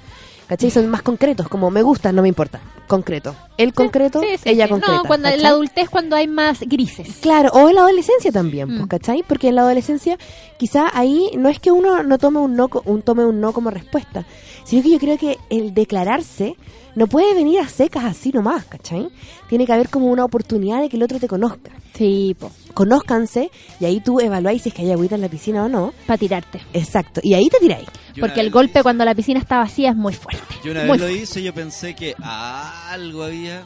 [0.52, 0.70] ¿Cachai?
[0.70, 2.60] Son más concretos, como me gusta, no me importa.
[2.86, 3.34] Concreto.
[3.58, 4.72] Él concreto, Sí, sí, ella sí.
[4.72, 4.98] concreta.
[4.98, 7.08] No, cuando la adultez cuando hay más grises.
[7.22, 8.88] Claro, o en la adolescencia también, pues, Mm.
[8.88, 9.24] ¿cachai?
[9.26, 10.18] Porque en la adolescencia
[10.58, 13.70] quizá ahí no es que uno no tome un no, un, tome un no como
[13.70, 14.26] respuesta,
[14.66, 16.58] sino que yo creo que el declararse
[16.96, 19.08] no puede venir a secas así nomás, ¿cachai?
[19.48, 21.72] Tiene que haber como una oportunidad de que el otro te conozca.
[21.96, 22.52] Sí, po.
[22.74, 23.50] Conózcanse
[23.80, 25.94] y ahí tú evaluáis si es que hay agüita en la piscina o no.
[26.06, 26.60] Para tirarte.
[26.74, 27.88] Exacto, y ahí te tiráis.
[28.20, 30.44] Porque el golpe cuando la piscina está vacía es muy fuerte.
[30.64, 33.64] Yo una vez lo hice, yo pensé que algo había,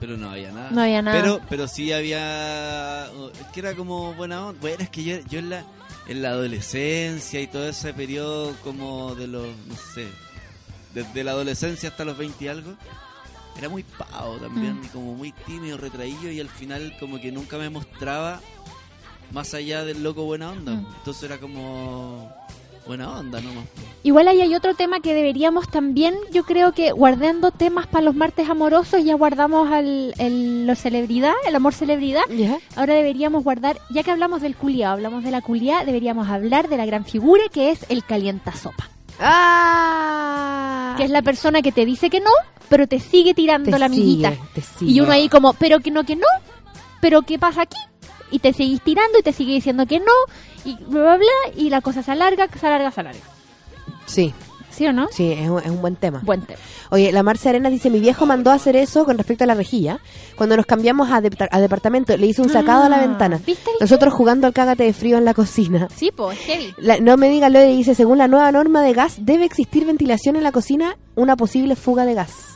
[0.00, 0.70] pero no había nada.
[0.70, 1.20] No había nada.
[1.20, 4.60] Pero, pero sí había, es que era como buena onda.
[4.60, 5.64] Bueno, es que yo, yo en la,
[6.08, 10.08] en la adolescencia y todo ese periodo como de los, no sé,
[10.94, 12.72] desde la adolescencia hasta los 20 y algo,
[13.56, 14.84] era muy pavo también, Mm.
[14.84, 18.40] y como muy tímido, retraído y al final como que nunca me mostraba
[19.30, 20.72] más allá del loco buena onda.
[20.72, 20.86] Mm.
[20.98, 22.30] Entonces era como
[22.86, 23.64] buena onda nomás.
[24.02, 28.16] Igual ahí hay otro tema que deberíamos también, yo creo que guardando temas para los
[28.16, 32.22] martes amorosos, ya guardamos al, el, lo celebridad, el amor celebridad.
[32.74, 36.76] Ahora deberíamos guardar, ya que hablamos del culiao, hablamos de la culiá, deberíamos hablar de
[36.76, 38.88] la gran figura que es el calientasopa.
[39.20, 40.94] ¡Ah!
[40.96, 42.30] Que es la persona que te dice que no,
[42.68, 44.30] pero te sigue tirando Te la amiguita.
[44.30, 44.92] sigue, te sigue.
[44.92, 46.26] Y uno ahí como, pero que no, que no,
[47.00, 47.78] pero ¿qué pasa aquí?
[48.32, 50.12] Y te seguís tirando y te sigue diciendo que no,
[50.64, 51.26] y bla, bla, bla,
[51.56, 53.20] y la cosa se alarga, se alarga, se alarga.
[54.06, 54.34] Sí.
[54.70, 55.06] ¿Sí o no?
[55.12, 56.20] Sí, es un, es un buen tema.
[56.24, 56.58] Buen tema.
[56.90, 59.54] Oye, la Marcia Arenas dice, mi viejo mandó a hacer eso con respecto a la
[59.54, 59.98] rejilla.
[60.34, 63.38] Cuando nos cambiamos a, depta- a departamento, le hizo un sacado a la Ah, ventana.
[63.46, 65.88] ¿viste, Nosotros jugando al cágate de frío en la cocina.
[65.94, 66.74] Sí, pues, heavy.
[66.78, 69.84] La- no me diga lo que dice, según la nueva norma de gas, debe existir
[69.84, 72.51] ventilación en la cocina, una posible fuga de gas.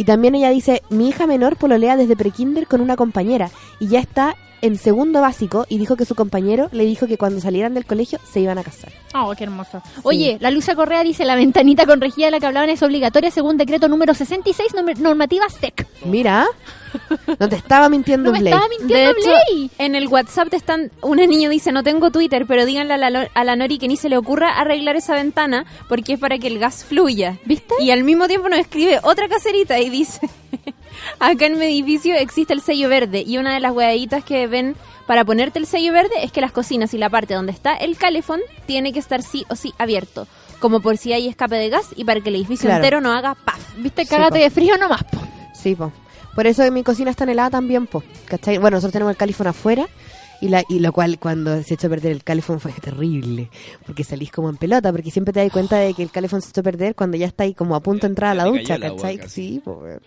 [0.00, 3.50] Y también ella dice, mi hija menor pololea desde prekinder con una compañera
[3.80, 7.40] y ya está en segundo básico y dijo que su compañero le dijo que cuando
[7.40, 8.92] salieran del colegio se iban a casar.
[9.14, 9.82] Oh, qué hermoso.
[10.02, 13.30] Oye, la Luisa Correa dice, la ventanita con rejilla de la que hablaban es obligatoria
[13.30, 15.86] según decreto número 66, numer- normativa SEC.
[16.04, 16.46] Mira,
[17.38, 18.54] no te estaba mintiendo No me Blake.
[18.56, 20.90] estaba mintiendo De hecho, en el WhatsApp te están.
[21.02, 23.96] Una niña dice: No tengo Twitter, pero díganle a la, a la Nori que ni
[23.96, 27.38] se le ocurra arreglar esa ventana porque es para que el gas fluya.
[27.44, 27.74] ¿Viste?
[27.80, 30.28] Y al mismo tiempo nos escribe otra caserita y dice:
[31.18, 33.22] Acá en mi edificio existe el sello verde.
[33.26, 34.76] Y una de las hueaditas que ven
[35.06, 37.96] para ponerte el sello verde es que las cocinas y la parte donde está el
[37.96, 40.26] calefón tiene que estar sí o sí abierto.
[40.60, 42.76] Como por si hay escape de gas y para que el edificio Claro.
[42.84, 43.58] entero no haga paf.
[43.78, 44.06] ¿Viste?
[44.06, 45.20] Cágate de frío nomás, po.
[45.54, 45.90] Sí, po.
[46.34, 48.02] Por eso mi cocina está helada también, po.
[48.26, 48.58] ¿Cachai?
[48.58, 49.88] Bueno, nosotros tenemos el califón afuera
[50.40, 53.50] y, la, y lo cual cuando se echó a perder el califón fue terrible.
[53.86, 56.50] Porque salís como en pelota, porque siempre te das cuenta de que el califón se
[56.50, 58.78] echó a perder cuando ya está ahí como a punto de entrar a la ducha,
[58.78, 59.20] ¿cachai?
[59.28, 60.00] Sí, weón.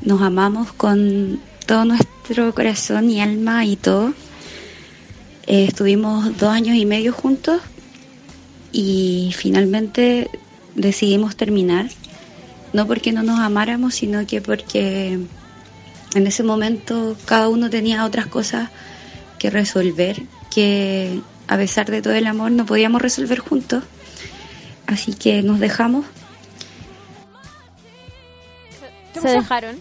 [0.00, 4.14] Nos amamos con todo nuestro corazón y alma y todo.
[5.46, 7.60] Eh, estuvimos dos años y medio juntos
[8.72, 10.30] y finalmente
[10.74, 11.90] decidimos terminar.
[12.72, 15.18] No porque no nos amáramos, sino que porque
[16.14, 18.70] en ese momento cada uno tenía otras cosas
[19.42, 20.22] que resolver,
[20.54, 23.82] que a pesar de todo el amor no podíamos resolver juntos.
[24.86, 26.04] Así que nos dejamos.
[29.20, 29.76] Se dejaron.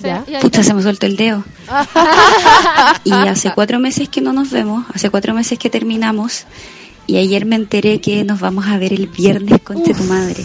[0.00, 0.24] Se- ¿Ya?
[0.40, 1.44] Puta, se me soltó el dedo.
[3.04, 6.44] Y hace cuatro meses que no nos vemos, hace cuatro meses que terminamos.
[7.06, 10.44] Y ayer me enteré que nos vamos a ver el viernes con tu madre.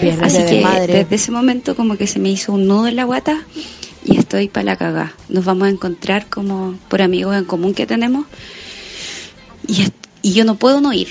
[0.00, 0.94] Viernes Así de que madre.
[0.94, 3.40] desde ese momento como que se me hizo un nudo en la guata
[4.04, 5.12] y estoy para la cagá.
[5.28, 8.26] Nos vamos a encontrar como por amigos en común que tenemos.
[9.66, 9.92] Y,
[10.22, 11.08] yo no puedo no ir.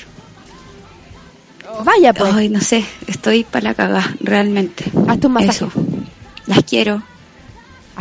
[1.84, 2.34] Vaya pues.
[2.34, 4.86] Ay, no sé, estoy para la cagá, realmente.
[4.94, 5.52] Un masaje.
[5.52, 5.72] Eso.
[6.46, 7.04] Las quiero.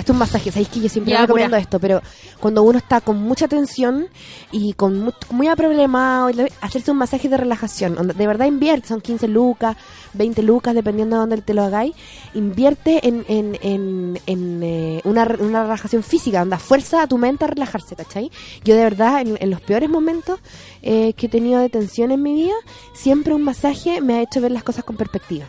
[0.00, 1.60] Hazte un masaje, sabéis que yo siempre Ya, recomiendo pura.
[1.62, 2.00] esto, pero
[2.40, 4.08] cuando uno está con mucha tensión
[4.50, 6.30] y con mu- muy problemado,
[6.62, 9.76] hacerse un masaje de relajación, onda, de verdad invierte, son 15 lucas,
[10.14, 11.94] 20 lucas, dependiendo de dónde te lo hagáis,
[12.34, 17.44] invierte en, en, en, en, eh, una, una relajación física, anda, fuerza a tu mente
[17.44, 18.30] a relajarse, ¿cachai?
[18.64, 20.40] Yo de verdad, en, en los peores momentos
[20.82, 22.54] eh, que he tenido de tensión en mi vida,
[22.94, 25.44] siempre un masaje me ha hecho ver las cosas con perspectiva.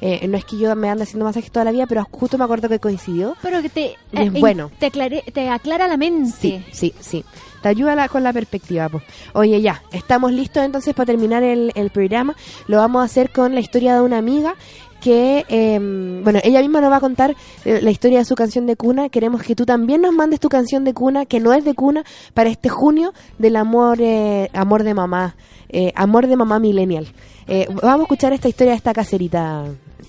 [0.00, 2.44] Eh, no es que yo me ande haciendo masajes toda la vida, pero justo me
[2.44, 3.34] acuerdo que coincidió.
[3.42, 4.70] Pero que te, es eh, bueno.
[4.78, 6.30] te, aclare- te aclara la mente.
[6.38, 7.24] Sí, sí, sí.
[7.62, 8.88] Te ayuda la- con la perspectiva.
[8.88, 9.00] po.
[9.32, 12.36] Oye, ya, estamos listos entonces para terminar el, el programa.
[12.68, 14.54] Lo vamos a hacer con la historia de una amiga
[15.00, 15.78] que, eh,
[16.22, 19.08] bueno, ella misma nos va a contar eh, la historia de su canción de cuna.
[19.08, 22.04] Queremos que tú también nos mandes tu canción de cuna, que no es de cuna,
[22.34, 25.36] para este junio del amor, eh, amor de mamá,
[25.68, 27.06] eh, amor de mamá millennial.
[27.48, 29.66] Eh, vamos a escuchar esta historia de esta caserita,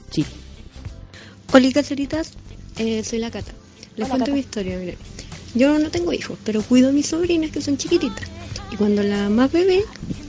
[0.10, 0.28] Chile.
[1.54, 2.34] Hola caseritas,
[2.78, 3.52] eh, soy la Cata.
[3.96, 4.32] Les Hola, cuento Cata.
[4.34, 4.98] mi historia, mire.
[5.56, 8.28] Yo no tengo hijos, pero cuido a mis sobrinas que son chiquititas.
[8.72, 9.84] Y cuando la más bebé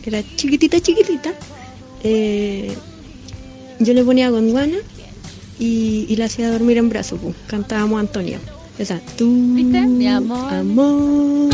[0.05, 1.33] era chiquitita, chiquitita,
[2.05, 2.73] eh,
[3.81, 4.77] yo le ponía gondwana
[5.59, 7.19] y, y la hacía dormir en brazos.
[7.23, 7.35] pues.
[7.49, 8.39] Cantábamos Antonia.
[8.79, 10.55] Esa, tú, Mi amor.
[10.55, 11.51] amor,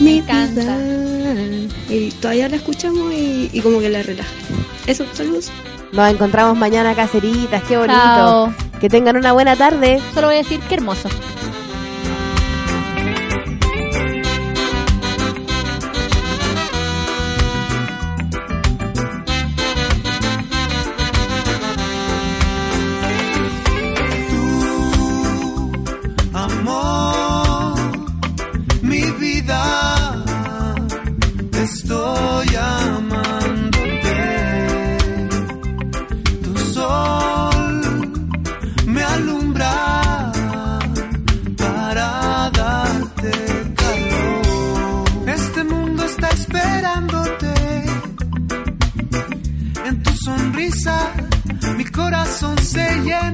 [0.00, 0.78] mi vida.
[1.88, 4.30] Y todavía la escuchamos y, y como que la relaja.
[4.86, 5.50] Eso, saludos.
[5.92, 7.94] Nos encontramos mañana, caseritas, qué bonito.
[7.98, 8.54] Chao.
[8.80, 10.00] Que tengan una buena tarde.
[10.14, 11.08] Solo voy a decir que hermoso.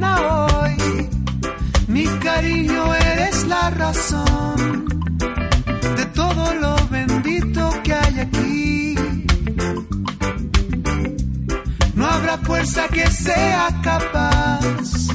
[0.02, 1.08] Hoy.
[1.86, 4.86] Mi cariño eres la razón
[5.96, 8.94] de todo lo bendito que hay aquí.
[11.94, 15.08] No habrá fuerza que sea capaz.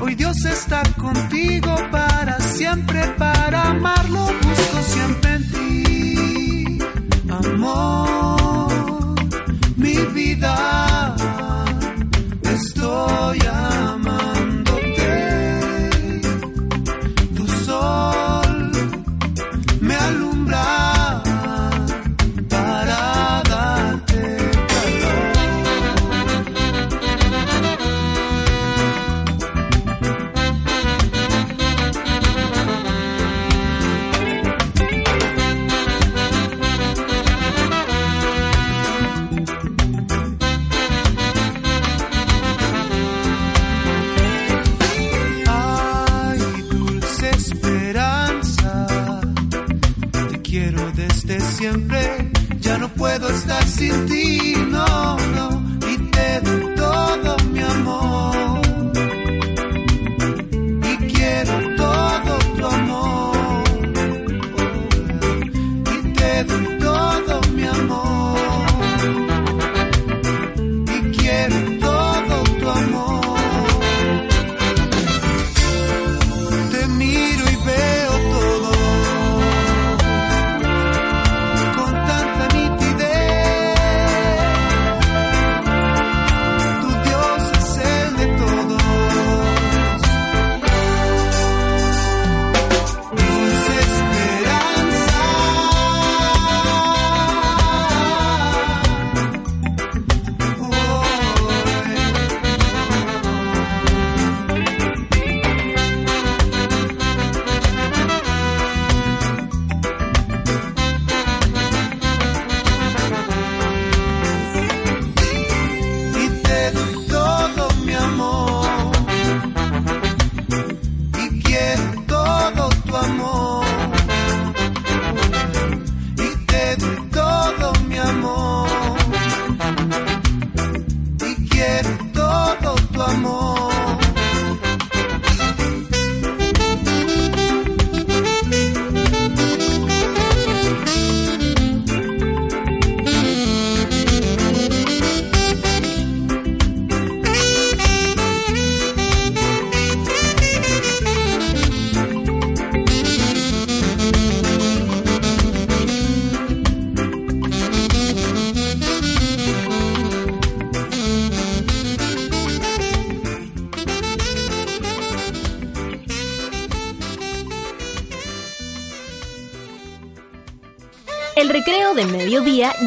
[0.00, 4.26] Hoy Dios está contigo para siempre, para amarlo.
[4.42, 6.78] Busco siempre en ti,
[7.30, 9.14] amor,
[9.76, 10.93] mi vida.
[12.84, 13.44] Estoy.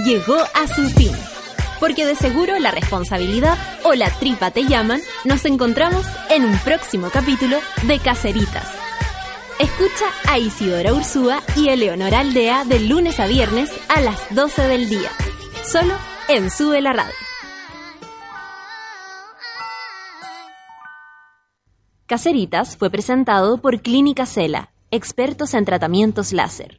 [0.08, 1.12] Llegó a su fin.
[1.82, 7.10] Porque de seguro la responsabilidad o la tripa te llaman, nos encontramos en un próximo
[7.12, 8.68] capítulo de Caceritas.
[9.60, 14.88] Escucha a Isidora Ursúa y Eleonora Aldea de lunes a viernes a las 12 del
[14.88, 15.10] día.
[15.64, 15.94] Solo
[16.30, 17.14] en Sube la Radio.
[22.06, 26.77] Caceritas fue presentado por Clínica Cela, expertos en tratamientos láser.